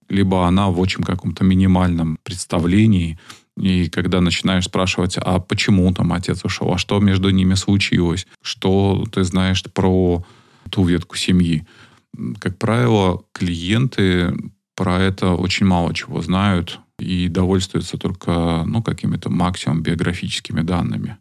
Либо 0.09 0.47
она 0.47 0.69
в 0.69 0.81
очень 0.81 1.03
каком-то 1.03 1.45
минимальном 1.45 2.19
представлении, 2.23 3.19
и 3.57 3.89
когда 3.89 4.21
начинаешь 4.21 4.65
спрашивать, 4.65 5.17
а 5.17 5.39
почему 5.39 5.93
там 5.93 6.13
отец 6.13 6.45
ушел, 6.45 6.73
а 6.73 6.79
что 6.79 6.99
между 7.01 7.31
ними 7.31 7.55
случилось, 7.55 8.27
что 8.43 9.07
ты 9.13 9.23
знаешь 9.25 9.63
про 9.73 10.25
ту 10.71 10.85
ветку 10.85 11.17
семьи, 11.17 11.67
как 12.39 12.59
правило, 12.59 13.23
клиенты 13.33 14.35
про 14.77 15.01
это 15.01 15.33
очень 15.35 15.67
мало 15.67 15.95
чего 15.95 16.21
знают 16.21 16.81
и 16.99 17.29
довольствуются 17.29 17.97
только 17.97 18.65
ну, 18.67 18.83
какими-то 18.83 19.31
максимум 19.31 19.83
биографическими 19.83 20.63
данными. 20.63 21.19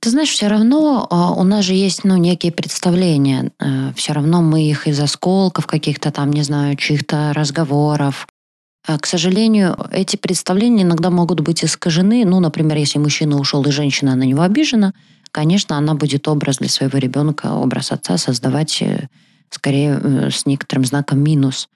Ты 0.00 0.10
знаешь, 0.10 0.30
все 0.30 0.48
равно 0.48 1.06
а, 1.10 1.32
у 1.32 1.42
нас 1.44 1.64
же 1.64 1.74
есть 1.74 2.04
ну, 2.04 2.16
некие 2.16 2.52
представления. 2.52 3.52
Э, 3.60 3.92
все 3.94 4.12
равно 4.12 4.40
мы 4.40 4.62
их 4.62 4.86
из 4.88 4.98
осколков 4.98 5.66
каких-то 5.66 6.10
там, 6.10 6.32
не 6.32 6.42
знаю, 6.42 6.76
чьих-то 6.76 7.32
разговоров. 7.34 8.26
Э, 8.86 8.98
к 8.98 9.06
сожалению, 9.06 9.76
эти 9.92 10.16
представления 10.16 10.82
иногда 10.84 11.10
могут 11.10 11.40
быть 11.40 11.64
искажены. 11.64 12.24
Ну, 12.24 12.40
например, 12.40 12.78
если 12.78 12.98
мужчина 12.98 13.38
ушел 13.38 13.62
и 13.64 13.70
женщина 13.70 14.14
на 14.14 14.22
него 14.22 14.42
обижена, 14.42 14.94
конечно, 15.30 15.76
она 15.76 15.94
будет 15.94 16.28
образ 16.28 16.58
для 16.58 16.68
своего 16.68 16.98
ребенка, 16.98 17.52
образ 17.52 17.92
отца 17.92 18.16
создавать 18.16 18.80
э, 18.80 19.08
скорее 19.50 20.30
с 20.30 20.46
некоторым 20.46 20.84
знаком 20.84 21.20
минус. 21.20 21.68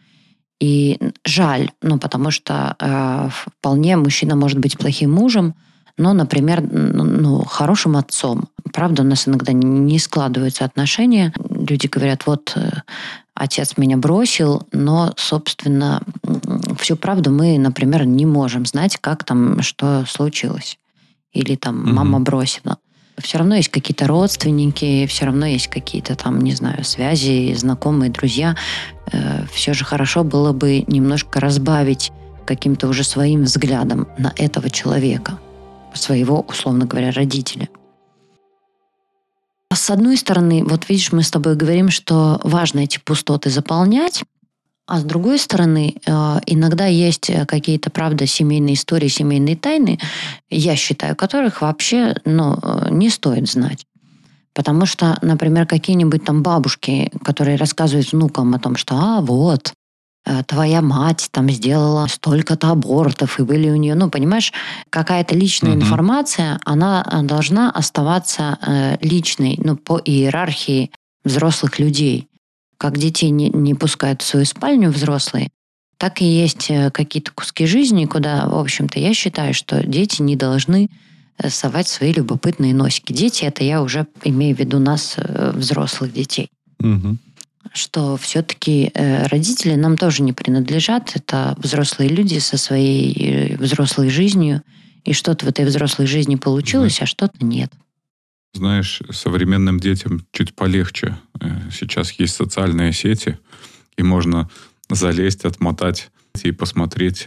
И 0.61 0.99
жаль, 1.25 1.71
ну, 1.83 1.99
потому 1.99 2.31
что 2.31 2.75
э, 2.81 3.29
вполне 3.31 3.97
мужчина 3.97 4.35
может 4.35 4.59
быть 4.59 4.77
плохим 4.77 5.13
мужем, 5.13 5.55
но, 5.99 6.13
например, 6.13 6.63
ну, 6.63 7.45
хорошим 7.45 7.97
отцом. 7.97 8.49
Правда, 8.73 9.03
у 9.03 9.05
нас 9.05 9.27
иногда 9.27 9.53
не 9.53 9.99
складываются 9.99 10.65
отношения. 10.65 11.35
Люди 11.51 11.89
говорят, 11.89 12.27
вот 12.27 12.53
э, 12.55 12.71
отец 13.35 13.77
меня 13.77 13.97
бросил, 13.97 14.63
но, 14.73 15.13
собственно, 15.17 16.01
всю 16.79 16.97
правду 16.97 17.33
мы, 17.33 17.59
например, 17.59 18.07
не 18.07 18.27
можем 18.27 18.65
знать, 18.65 18.97
как 19.01 19.25
там, 19.25 19.61
что 19.63 20.05
случилось. 20.09 20.79
Или 21.33 21.57
там 21.57 21.83
угу. 21.83 21.91
мама 21.91 22.21
бросила. 22.21 22.79
Все 23.19 23.39
равно 23.39 23.57
есть 23.57 23.71
какие-то 23.71 24.07
родственники, 24.07 25.05
все 25.09 25.27
равно 25.27 25.47
есть 25.47 25.67
какие-то 25.67 26.15
там, 26.15 26.41
не 26.41 26.55
знаю, 26.55 26.85
связи, 26.85 27.53
знакомые, 27.55 28.13
друзья. 28.13 28.55
Э, 29.11 29.45
все 29.53 29.75
же 29.75 29.85
хорошо 29.85 30.23
было 30.23 30.53
бы 30.53 30.85
немножко 30.87 31.41
разбавить 31.41 32.13
каким-то 32.47 32.87
уже 32.87 33.03
своим 33.03 33.43
взглядом 33.43 34.07
на 34.17 34.33
этого 34.37 34.71
человека 34.71 35.41
своего, 35.95 36.41
условно 36.41 36.87
говоря, 36.87 37.11
родителя. 37.11 37.69
С 39.73 39.91
одной 39.91 40.17
стороны, 40.17 40.65
вот 40.65 40.89
видишь, 40.89 41.13
мы 41.13 41.23
с 41.23 41.31
тобой 41.31 41.55
говорим, 41.55 41.91
что 41.91 42.41
важно 42.43 42.81
эти 42.81 42.99
пустоты 42.99 43.51
заполнять, 43.51 44.25
а 44.87 45.01
с 45.01 45.05
другой 45.05 45.39
стороны, 45.39 45.97
э, 46.07 46.41
иногда 46.47 46.87
есть 46.87 47.31
какие-то, 47.47 47.91
правда, 47.91 48.27
семейные 48.27 48.75
истории, 48.75 49.09
семейные 49.09 49.57
тайны, 49.57 49.99
я 50.49 50.77
считаю, 50.77 51.15
которых 51.15 51.61
вообще 51.61 52.17
ну, 52.25 52.59
э, 52.63 52.89
не 52.91 53.11
стоит 53.11 53.49
знать. 53.49 53.85
Потому 54.55 54.87
что, 54.87 55.19
например, 55.21 55.67
какие-нибудь 55.67 56.25
там 56.25 56.43
бабушки, 56.43 57.13
которые 57.23 57.59
рассказывают 57.59 58.13
внукам 58.13 58.55
о 58.55 58.59
том, 58.59 58.77
что, 58.77 58.95
а, 58.97 59.21
вот, 59.21 59.73
Э, 59.73 59.78
твоя 60.47 60.83
мать 60.83 61.29
там 61.31 61.49
сделала 61.51 62.07
столько-то 62.07 62.71
абортов, 62.71 63.39
и 63.39 63.43
были 63.43 63.71
у 63.71 63.77
нее, 63.77 63.95
ну, 63.95 64.11
понимаешь, 64.11 64.53
какая-то 64.91 65.35
личная 65.35 65.73
угу. 65.73 65.81
информация, 65.81 66.61
она 66.65 67.05
э, 67.05 67.23
должна 67.23 67.71
оставаться 67.71 68.59
э, 68.61 68.97
личной, 69.01 69.59
ну, 69.63 69.77
по 69.77 69.99
иерархии 69.99 70.91
взрослых 71.25 71.79
людей. 71.79 72.29
Как 72.77 72.97
детей 72.97 73.31
не, 73.31 73.51
не 73.51 73.75
пускают 73.75 74.23
в 74.23 74.27
свою 74.27 74.47
спальню 74.47 74.91
взрослые, 74.91 75.49
так 75.97 76.23
и 76.23 76.25
есть 76.25 76.71
какие-то 76.93 77.33
куски 77.33 77.67
жизни, 77.67 78.05
куда, 78.05 78.49
в 78.49 78.55
общем-то, 78.57 79.01
я 79.01 79.15
считаю, 79.15 79.53
что 79.53 79.85
дети 79.85 80.23
не 80.23 80.37
должны 80.37 80.89
совать 81.49 81.89
свои 81.89 82.13
любопытные 82.13 82.73
носики. 82.73 83.13
Дети, 83.13 83.45
это 83.45 83.65
я 83.65 83.83
уже 83.83 84.07
имею 84.23 84.55
в 84.55 84.61
виду 84.61 84.79
нас, 84.79 85.17
взрослых 85.17 86.13
детей. 86.13 86.51
Угу 86.81 87.19
что 87.73 88.17
все-таки 88.17 88.91
э, 88.95 89.27
родители 89.27 89.75
нам 89.75 89.97
тоже 89.97 90.23
не 90.23 90.33
принадлежат. 90.33 91.13
Это 91.15 91.55
взрослые 91.59 92.11
люди 92.11 92.39
со 92.39 92.57
своей 92.57 93.13
э, 93.53 93.57
взрослой 93.57 94.11
жизнью. 94.11 94.63
И 95.05 95.13
что-то 95.13 95.47
в 95.47 95.49
этой 95.49 95.65
взрослой 95.65 96.07
жизни 96.07 96.37
получилось, 96.37 96.99
да. 96.99 97.05
а 97.05 97.07
что-то 97.07 97.45
нет. 97.45 97.73
Знаешь, 98.55 99.01
современным 99.11 99.81
детям 99.81 100.27
чуть 100.33 100.55
полегче. 100.55 101.19
Э, 101.41 101.71
сейчас 101.73 102.13
есть 102.13 102.35
социальные 102.35 102.93
сети, 102.93 103.39
и 103.97 104.03
можно 104.03 104.49
залезть, 104.91 105.45
отмотать 105.45 106.11
и 106.43 106.53
посмотреть, 106.53 107.25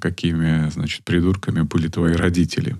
какими, 0.00 0.68
значит, 0.70 1.02
придурками 1.04 1.62
были 1.62 1.88
твои 1.88 2.12
родители. 2.12 2.76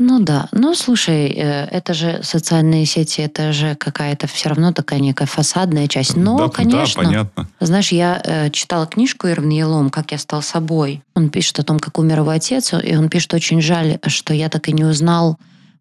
Ну 0.00 0.20
да, 0.20 0.48
ну 0.52 0.74
слушай, 0.74 1.26
э, 1.26 1.64
это 1.66 1.92
же 1.92 2.20
социальные 2.22 2.86
сети, 2.86 3.20
это 3.20 3.52
же 3.52 3.74
какая-то 3.74 4.28
все 4.28 4.50
равно 4.50 4.72
такая 4.72 5.00
некая 5.00 5.26
фасадная 5.26 5.88
часть. 5.88 6.16
Но, 6.16 6.38
да, 6.38 6.48
конечно, 6.48 7.02
да, 7.02 7.08
понятно. 7.08 7.48
знаешь, 7.58 7.90
я 7.90 8.22
э, 8.24 8.50
читала 8.50 8.86
книжку 8.86 9.26
Ирвин 9.26 9.50
Елом 9.50 9.90
«Как 9.90 10.12
я 10.12 10.18
стал 10.18 10.40
собой». 10.40 11.02
Он 11.16 11.30
пишет 11.30 11.58
о 11.58 11.64
том, 11.64 11.80
как 11.80 11.98
умер 11.98 12.20
его 12.20 12.30
отец, 12.30 12.72
и 12.72 12.96
он 12.96 13.08
пишет 13.08 13.34
очень 13.34 13.60
жаль, 13.60 13.98
что 14.06 14.32
я 14.32 14.48
так 14.48 14.68
и 14.68 14.72
не 14.72 14.84
узнал 14.84 15.36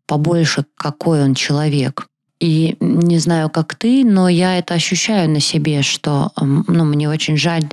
побольше, 0.08 0.65
какой 0.75 1.23
он 1.23 1.36
человек. 1.36 2.08
И 2.39 2.75
не 2.80 3.19
знаю, 3.19 3.51
как 3.51 3.75
ты, 3.75 4.03
но 4.03 4.30
я 4.30 4.58
это 4.58 4.73
ощущаю 4.73 5.30
на 5.30 5.39
себе, 5.39 5.84
что 5.84 6.32
ну, 6.39 6.86
мне 6.86 7.08
очень 7.08 7.38
жаль, 7.38 7.65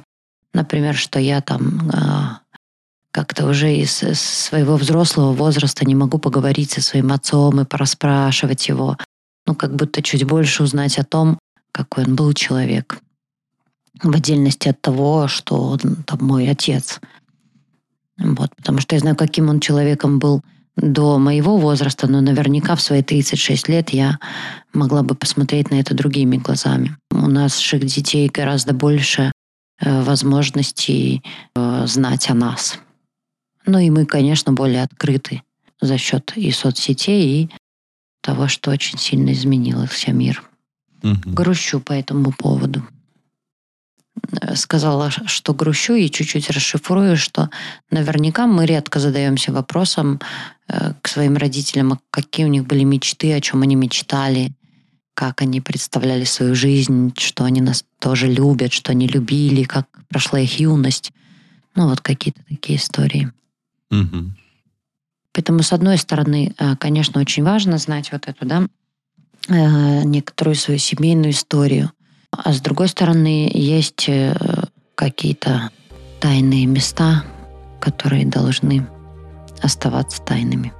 например, 0.52 0.94
что 0.94 1.18
я 1.18 1.40
там 1.40 1.90
э, 1.90 2.43
как-то 3.14 3.46
уже 3.46 3.72
из 3.72 3.92
своего 3.92 4.76
взрослого 4.76 5.32
возраста 5.32 5.84
не 5.84 5.94
могу 5.94 6.18
поговорить 6.18 6.72
со 6.72 6.82
своим 6.82 7.12
отцом 7.12 7.60
и 7.60 7.64
пораспрашивать 7.64 8.66
его. 8.66 8.96
Ну, 9.46 9.54
как 9.54 9.76
будто 9.76 10.02
чуть 10.02 10.24
больше 10.24 10.64
узнать 10.64 10.98
о 10.98 11.04
том, 11.04 11.38
какой 11.70 12.06
он 12.06 12.16
был 12.16 12.32
человек. 12.32 12.98
В 14.02 14.12
отдельности 14.16 14.68
от 14.68 14.80
того, 14.80 15.28
что 15.28 15.62
он 15.62 15.78
там 15.78 16.18
мой 16.22 16.50
отец. 16.50 16.98
Вот, 18.18 18.50
потому 18.56 18.80
что 18.80 18.96
я 18.96 19.00
знаю, 19.00 19.14
каким 19.14 19.48
он 19.48 19.60
человеком 19.60 20.18
был 20.18 20.42
до 20.74 21.18
моего 21.18 21.56
возраста, 21.56 22.08
но 22.08 22.20
наверняка 22.20 22.74
в 22.74 22.82
свои 22.82 23.04
36 23.04 23.68
лет 23.68 23.90
я 23.90 24.18
могла 24.72 25.04
бы 25.04 25.14
посмотреть 25.14 25.70
на 25.70 25.76
это 25.76 25.94
другими 25.94 26.36
глазами. 26.36 26.96
У 27.12 27.28
наших 27.28 27.84
детей 27.84 28.28
гораздо 28.28 28.74
больше 28.74 29.30
э, 29.80 30.02
возможностей 30.02 31.22
э, 31.54 31.86
знать 31.86 32.28
о 32.28 32.34
нас. 32.34 32.80
Ну 33.66 33.78
и 33.78 33.90
мы, 33.90 34.06
конечно, 34.06 34.52
более 34.52 34.82
открыты 34.82 35.42
за 35.80 35.98
счет 35.98 36.32
и 36.36 36.50
соцсетей, 36.50 37.42
и 37.42 37.50
того, 38.20 38.48
что 38.48 38.70
очень 38.70 38.98
сильно 38.98 39.32
изменился 39.32 40.12
мир. 40.12 40.42
Угу. 41.02 41.20
Грущу 41.26 41.80
по 41.80 41.92
этому 41.92 42.32
поводу. 42.32 42.82
Э, 44.40 44.54
сказала, 44.56 45.10
что 45.10 45.54
грущу, 45.54 45.94
и 45.94 46.10
чуть-чуть 46.10 46.50
расшифрую, 46.50 47.16
что 47.16 47.50
наверняка 47.90 48.46
мы 48.46 48.66
редко 48.66 49.00
задаемся 49.00 49.52
вопросом 49.52 50.20
э, 50.68 50.94
к 51.02 51.08
своим 51.08 51.36
родителям, 51.36 51.92
а 51.92 51.98
какие 52.10 52.46
у 52.46 52.48
них 52.48 52.66
были 52.66 52.84
мечты, 52.84 53.34
о 53.34 53.40
чем 53.40 53.62
они 53.62 53.76
мечтали, 53.76 54.52
как 55.14 55.42
они 55.42 55.60
представляли 55.60 56.24
свою 56.24 56.54
жизнь, 56.54 57.12
что 57.18 57.44
они 57.44 57.60
нас 57.60 57.84
тоже 57.98 58.26
любят, 58.26 58.72
что 58.72 58.92
они 58.92 59.06
любили, 59.06 59.64
как 59.64 59.86
прошла 60.08 60.40
их 60.40 60.58
юность. 60.58 61.12
Ну, 61.74 61.88
вот 61.88 62.00
какие-то 62.00 62.40
такие 62.48 62.78
истории. 62.78 63.32
Угу. 63.90 64.30
Поэтому, 65.32 65.62
с 65.62 65.72
одной 65.72 65.98
стороны, 65.98 66.54
э, 66.58 66.76
конечно, 66.76 67.20
очень 67.20 67.44
важно 67.44 67.78
знать 67.78 68.12
вот 68.12 68.28
эту, 68.28 68.46
да, 68.46 68.68
некоторую 69.48 70.54
свою 70.54 70.78
семейную 70.78 71.32
историю– 71.32 71.90
а 72.36 72.52
с 72.52 72.60
другой 72.60 72.88
стороны, 72.88 73.50
есть 73.52 74.08
э, 74.08 74.34
какие-то 74.94 75.70
тайные 76.20 76.66
места, 76.66 77.24
которые 77.80 78.26
должны 78.26 78.86
оставаться 79.62 80.22
тайными. 80.22 80.72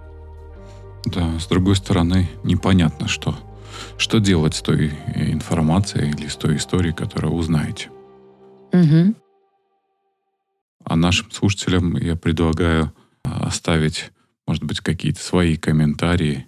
Да, 1.06 1.38
с 1.38 1.46
другой 1.46 1.76
стороны, 1.76 2.28
непонятно, 2.42 3.08
что, 3.08 3.36
что 3.98 4.18
делать 4.18 4.54
с 4.54 4.62
той 4.62 4.92
информацией 5.14 6.10
или 6.10 6.28
с 6.28 6.36
той 6.36 6.56
историей, 6.56 6.94
которую 6.94 7.34
узнаете. 7.34 7.90
Угу. 8.72 9.14
А 10.84 10.96
нашим 10.96 11.30
слушателям 11.30 11.96
я 11.96 12.14
предлагаю 12.14 12.92
а, 13.24 13.46
оставить, 13.46 14.12
может 14.46 14.64
быть, 14.64 14.80
какие-то 14.80 15.20
свои 15.20 15.56
комментарии 15.56 16.46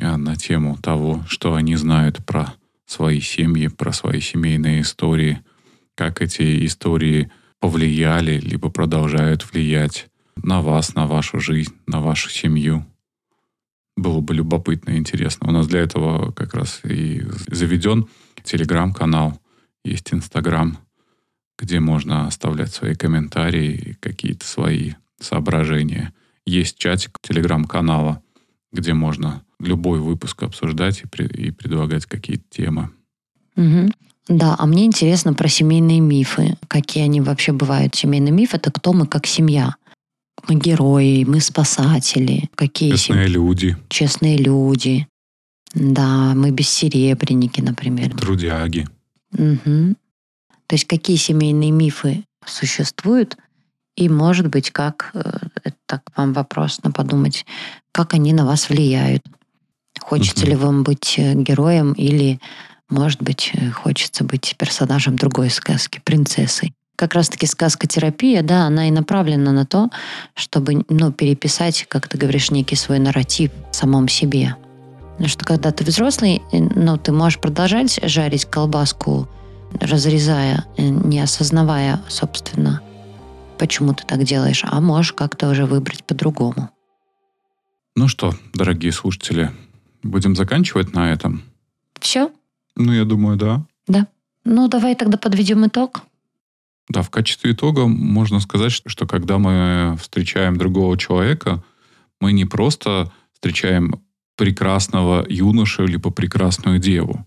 а, 0.00 0.16
на 0.16 0.36
тему 0.36 0.76
того, 0.76 1.24
что 1.26 1.54
они 1.54 1.76
знают 1.76 2.24
про 2.24 2.54
свои 2.86 3.20
семьи, 3.20 3.68
про 3.68 3.92
свои 3.92 4.20
семейные 4.20 4.82
истории, 4.82 5.40
как 5.94 6.20
эти 6.20 6.66
истории 6.66 7.30
повлияли, 7.58 8.38
либо 8.38 8.70
продолжают 8.70 9.50
влиять 9.50 10.08
на 10.36 10.60
вас, 10.60 10.94
на 10.94 11.06
вашу 11.06 11.40
жизнь, 11.40 11.74
на 11.86 12.00
вашу 12.00 12.30
семью. 12.30 12.86
Было 13.96 14.20
бы 14.20 14.34
любопытно 14.34 14.90
и 14.90 14.98
интересно. 14.98 15.48
У 15.48 15.52
нас 15.52 15.66
для 15.66 15.80
этого 15.80 16.32
как 16.32 16.54
раз 16.54 16.80
и 16.84 17.22
заведен 17.48 18.08
телеграм-канал, 18.42 19.38
есть 19.84 20.12
инстаграм, 20.12 20.78
где 21.60 21.78
можно 21.78 22.26
оставлять 22.26 22.72
свои 22.72 22.94
комментарии, 22.94 23.96
какие-то 24.00 24.46
свои 24.46 24.92
соображения. 25.20 26.12
Есть 26.46 26.78
чатик 26.78 27.18
телеграм-канала, 27.22 28.22
где 28.72 28.94
можно 28.94 29.42
любой 29.60 30.00
выпуск 30.00 30.42
обсуждать 30.42 31.02
и, 31.02 31.06
при, 31.06 31.26
и 31.26 31.50
предлагать 31.50 32.06
какие-то 32.06 32.44
темы. 32.50 32.90
Угу. 33.56 33.92
Да, 34.28 34.56
а 34.58 34.66
мне 34.66 34.86
интересно 34.86 35.34
про 35.34 35.48
семейные 35.48 36.00
мифы. 36.00 36.56
Какие 36.68 37.04
они 37.04 37.20
вообще 37.20 37.52
бывают? 37.52 37.94
Семейный 37.94 38.30
миф— 38.30 38.50
это 38.54 38.70
кто 38.70 38.92
мы 38.92 39.06
как 39.06 39.26
семья. 39.26 39.74
Мы 40.48 40.54
герои, 40.54 41.24
мы 41.24 41.40
спасатели. 41.40 42.48
Какие 42.54 42.92
Честные 42.92 43.26
сем... 43.26 43.34
люди. 43.34 43.76
Честные 43.88 44.38
люди. 44.38 45.06
Да, 45.74 46.32
мы 46.34 46.50
бессеребренники, 46.50 47.60
например. 47.60 48.16
Трудяги. 48.16 48.88
Угу. 49.36 49.94
То 50.70 50.74
есть 50.74 50.86
какие 50.86 51.16
семейные 51.16 51.72
мифы 51.72 52.22
существуют, 52.46 53.36
и, 53.96 54.08
может 54.08 54.46
быть, 54.46 54.70
как, 54.70 55.10
э, 55.14 55.20
это 55.64 55.76
так 55.86 56.02
вам 56.16 56.32
вопрос 56.32 56.78
на 56.84 56.92
подумать, 56.92 57.44
как 57.90 58.14
они 58.14 58.32
на 58.32 58.46
вас 58.46 58.68
влияют. 58.68 59.24
Хочется 60.00 60.44
угу. 60.44 60.50
ли 60.50 60.56
вам 60.56 60.84
быть 60.84 61.16
э, 61.18 61.34
героем 61.34 61.92
или, 61.94 62.38
может 62.88 63.20
быть, 63.20 63.50
э, 63.54 63.72
хочется 63.72 64.22
быть 64.22 64.54
персонажем 64.56 65.16
другой 65.16 65.50
сказки, 65.50 66.00
принцессой. 66.04 66.72
Как 66.94 67.14
раз-таки 67.14 67.46
сказка-терапия, 67.46 68.44
да, 68.44 68.66
она 68.66 68.86
и 68.86 68.92
направлена 68.92 69.50
на 69.50 69.66
то, 69.66 69.90
чтобы 70.34 70.84
ну, 70.88 71.10
переписать, 71.10 71.84
как 71.88 72.06
ты 72.06 72.16
говоришь, 72.16 72.52
некий 72.52 72.76
свой 72.76 73.00
нарратив 73.00 73.50
в 73.72 73.74
самом 73.74 74.06
себе. 74.06 74.54
Потому 75.14 75.28
что 75.28 75.44
когда 75.44 75.72
ты 75.72 75.82
взрослый, 75.82 76.40
ну, 76.52 76.96
ты 76.96 77.10
можешь 77.10 77.40
продолжать 77.40 77.98
жарить 78.04 78.44
колбаску, 78.44 79.28
разрезая, 79.80 80.66
не 80.76 81.20
осознавая, 81.20 82.00
собственно, 82.08 82.80
почему 83.58 83.94
ты 83.94 84.04
так 84.06 84.24
делаешь, 84.24 84.64
а 84.64 84.80
можешь 84.80 85.12
как-то 85.12 85.48
уже 85.48 85.66
выбрать 85.66 86.04
по-другому. 86.04 86.70
Ну 87.96 88.08
что, 88.08 88.34
дорогие 88.54 88.92
слушатели, 88.92 89.52
Будем 90.02 90.34
заканчивать 90.34 90.94
на 90.94 91.12
этом? 91.12 91.42
Все? 92.00 92.30
Ну, 92.76 92.92
я 92.92 93.04
думаю, 93.04 93.36
да. 93.36 93.66
Да. 93.86 94.06
Ну, 94.44 94.68
давай 94.68 94.94
тогда 94.94 95.18
подведем 95.18 95.66
итог. 95.66 96.02
Да, 96.88 97.02
в 97.02 97.10
качестве 97.10 97.52
итога 97.52 97.86
можно 97.86 98.40
сказать, 98.40 98.72
что 98.72 99.06
когда 99.06 99.38
мы 99.38 99.96
встречаем 100.00 100.56
другого 100.56 100.96
человека, 100.96 101.62
мы 102.20 102.32
не 102.32 102.46
просто 102.46 103.12
встречаем 103.34 104.00
прекрасного 104.36 105.24
юношу 105.28 105.86
либо 105.86 106.10
прекрасную 106.10 106.78
деву, 106.78 107.26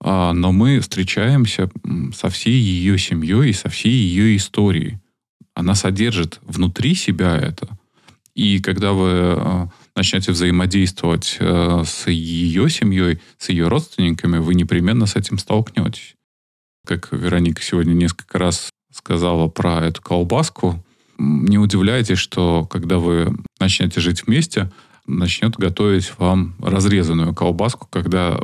но 0.00 0.52
мы 0.52 0.80
встречаемся 0.80 1.70
со 2.14 2.28
всей 2.28 2.58
ее 2.58 2.98
семьей 2.98 3.50
и 3.50 3.54
со 3.54 3.68
всей 3.68 3.92
ее 3.92 4.36
историей. 4.36 4.98
Она 5.54 5.74
содержит 5.74 6.38
внутри 6.42 6.94
себя 6.94 7.36
это. 7.36 7.68
И 8.34 8.60
когда 8.60 8.92
вы 8.92 9.10
а, 9.10 9.68
начнете 9.96 10.30
взаимодействовать 10.30 11.36
э, 11.40 11.82
с 11.84 12.08
ее 12.08 12.70
семьей, 12.70 13.18
с 13.36 13.48
ее 13.48 13.66
родственниками, 13.66 14.38
вы 14.38 14.54
непременно 14.54 15.06
с 15.06 15.16
этим 15.16 15.38
столкнетесь. 15.38 16.14
Как 16.86 17.08
Вероника 17.10 17.60
сегодня 17.60 17.94
несколько 17.94 18.38
раз 18.38 18.70
сказала 18.92 19.48
про 19.48 19.84
эту 19.84 20.00
колбаску, 20.00 20.84
не 21.18 21.58
удивляйтесь, 21.58 22.18
что 22.18 22.64
когда 22.64 22.98
вы 22.98 23.36
начнете 23.58 24.00
жить 24.00 24.24
вместе, 24.24 24.70
начнет 25.04 25.56
готовить 25.56 26.12
вам 26.18 26.54
разрезанную 26.60 27.34
колбаску, 27.34 27.88
когда 27.90 28.38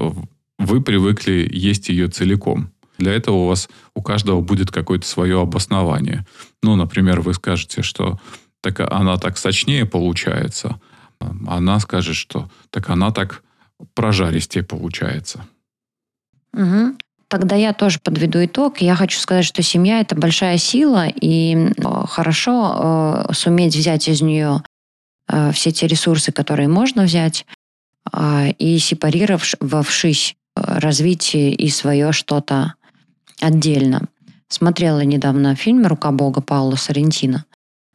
вы 0.64 0.82
привыкли 0.82 1.48
есть 1.50 1.88
ее 1.88 2.08
целиком. 2.08 2.70
Для 2.98 3.12
этого 3.12 3.36
у 3.36 3.46
вас 3.46 3.68
у 3.94 4.02
каждого 4.02 4.40
будет 4.40 4.70
какое-то 4.70 5.06
свое 5.06 5.40
обоснование. 5.40 6.26
Ну, 6.62 6.76
например, 6.76 7.20
вы 7.20 7.34
скажете, 7.34 7.82
что 7.82 8.20
так 8.60 8.80
она 8.80 9.16
так 9.18 9.36
сочнее 9.36 9.84
получается, 9.84 10.80
она 11.46 11.80
скажет, 11.80 12.16
что 12.16 12.50
так 12.70 12.88
она 12.90 13.10
так 13.10 13.42
прожаристее 13.94 14.64
получается. 14.64 15.44
Угу. 16.52 16.96
Тогда 17.28 17.56
я 17.56 17.72
тоже 17.72 17.98
подведу 17.98 18.44
итог. 18.44 18.80
Я 18.80 18.94
хочу 18.94 19.18
сказать, 19.18 19.44
что 19.44 19.62
семья 19.62 20.00
это 20.00 20.14
большая 20.14 20.56
сила, 20.56 21.06
и 21.08 21.72
хорошо 22.08 23.26
э, 23.28 23.32
суметь 23.32 23.74
взять 23.74 24.08
из 24.08 24.22
нее 24.22 24.62
э, 25.28 25.50
все 25.52 25.72
те 25.72 25.86
ресурсы, 25.86 26.30
которые 26.30 26.68
можно 26.68 27.04
взять, 27.04 27.44
э, 28.12 28.50
и 28.52 28.78
сепарировавшись, 28.78 30.36
развить 30.56 31.34
и 31.34 31.68
свое 31.68 32.12
что-то 32.12 32.74
отдельно. 33.40 34.08
Смотрела 34.48 35.00
недавно 35.00 35.54
фильм 35.56 35.86
«Рука 35.86 36.12
Бога» 36.12 36.40
Паула 36.40 36.76
Соррентино. 36.76 37.44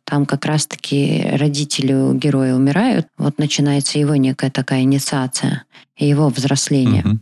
Там 0.04 0.26
как 0.26 0.46
раз-таки 0.46 1.24
родители 1.34 1.94
у 1.94 2.14
героя 2.14 2.56
умирают. 2.56 3.08
Вот 3.18 3.38
начинается 3.38 4.00
его 4.00 4.16
некая 4.16 4.50
такая 4.50 4.82
инициация 4.82 5.64
и 5.96 6.08
его 6.08 6.30
взросление. 6.30 7.04
Угу. 7.06 7.20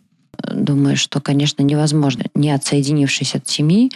Думаю, 0.54 0.98
что, 0.98 1.20
конечно, 1.20 1.64
невозможно, 1.64 2.26
не 2.34 2.52
отсоединившись 2.52 3.36
от 3.36 3.48
семьи, 3.48 3.92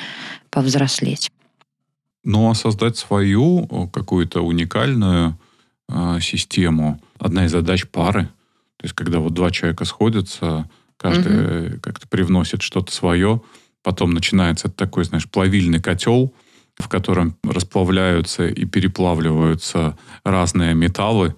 повзрослеть. 0.50 1.32
Ну, 2.24 2.50
а 2.50 2.56
создать 2.56 2.98
свою 2.98 3.88
какую-то 3.94 4.42
уникальную 4.42 5.38
э, 5.90 6.20
систему, 6.22 7.00
одна 7.18 7.46
из 7.46 7.52
задач 7.52 7.88
пары, 7.88 8.26
то 8.78 8.86
есть 8.86 8.94
когда 8.94 9.20
вот 9.20 9.34
два 9.34 9.52
человека 9.52 9.86
сходятся, 9.86 10.70
каждый 11.02 11.68
угу. 11.68 11.80
как-то 11.82 12.08
привносит 12.08 12.62
что-то 12.62 12.92
свое, 12.92 13.42
потом 13.82 14.12
начинается 14.12 14.70
такой, 14.70 15.04
знаешь, 15.04 15.28
плавильный 15.28 15.82
котел, 15.82 16.34
в 16.78 16.88
котором 16.88 17.38
расплавляются 17.44 18.48
и 18.48 18.66
переплавливаются 18.66 19.98
разные 20.24 20.76
металлы, 20.76 21.36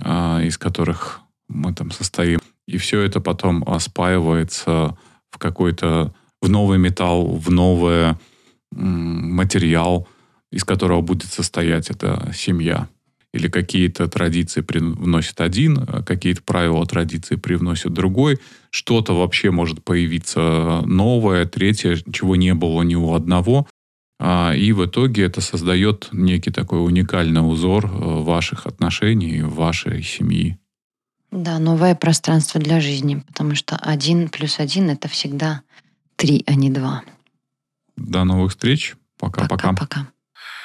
а, 0.00 0.40
из 0.40 0.56
которых 0.56 1.20
мы 1.48 1.74
там 1.74 1.90
состоим. 1.90 2.38
И 2.68 2.78
все 2.78 3.00
это 3.00 3.20
потом 3.20 3.66
спаивается 3.80 4.96
в 5.30 5.38
какой-то 5.38 6.14
в 6.40 6.48
новый 6.48 6.78
металл, 6.78 7.36
в 7.36 7.50
новый 7.50 8.14
материал, 8.70 10.08
из 10.52 10.64
которого 10.64 11.00
будет 11.00 11.30
состоять 11.32 11.90
эта 11.90 12.30
семья. 12.34 12.88
Или 13.32 13.48
какие-то 13.48 14.08
традиции 14.08 14.60
привносит 14.60 15.40
один, 15.40 15.78
а 15.78 16.02
какие-то 16.02 16.42
правила 16.42 16.84
традиции 16.84 17.36
привносит 17.36 17.92
другой. 17.92 18.40
Что-то 18.70 19.14
вообще 19.14 19.50
может 19.50 19.82
появиться 19.82 20.82
новое, 20.84 21.46
третье, 21.46 21.96
чего 22.12 22.36
не 22.36 22.54
было 22.54 22.82
ни 22.82 22.94
у 22.94 23.14
одного. 23.14 23.66
А, 24.20 24.52
и 24.54 24.72
в 24.72 24.84
итоге 24.84 25.24
это 25.24 25.40
создает 25.40 26.08
некий 26.12 26.50
такой 26.50 26.84
уникальный 26.84 27.40
узор 27.40 27.86
э, 27.86 27.88
ваших 27.90 28.66
отношений, 28.66 29.42
вашей 29.42 30.02
семьи. 30.02 30.58
Да, 31.32 31.58
новое 31.58 31.94
пространство 31.94 32.60
для 32.60 32.80
жизни, 32.80 33.24
потому 33.26 33.54
что 33.54 33.76
один 33.76 34.28
плюс 34.28 34.60
один 34.60 34.90
это 34.90 35.08
всегда 35.08 35.62
три, 36.16 36.44
а 36.46 36.54
не 36.54 36.70
два. 36.70 37.02
До 37.96 38.24
новых 38.24 38.52
встреч. 38.52 38.94
Пока-пока. 39.18 39.72
Пока. 39.72 40.11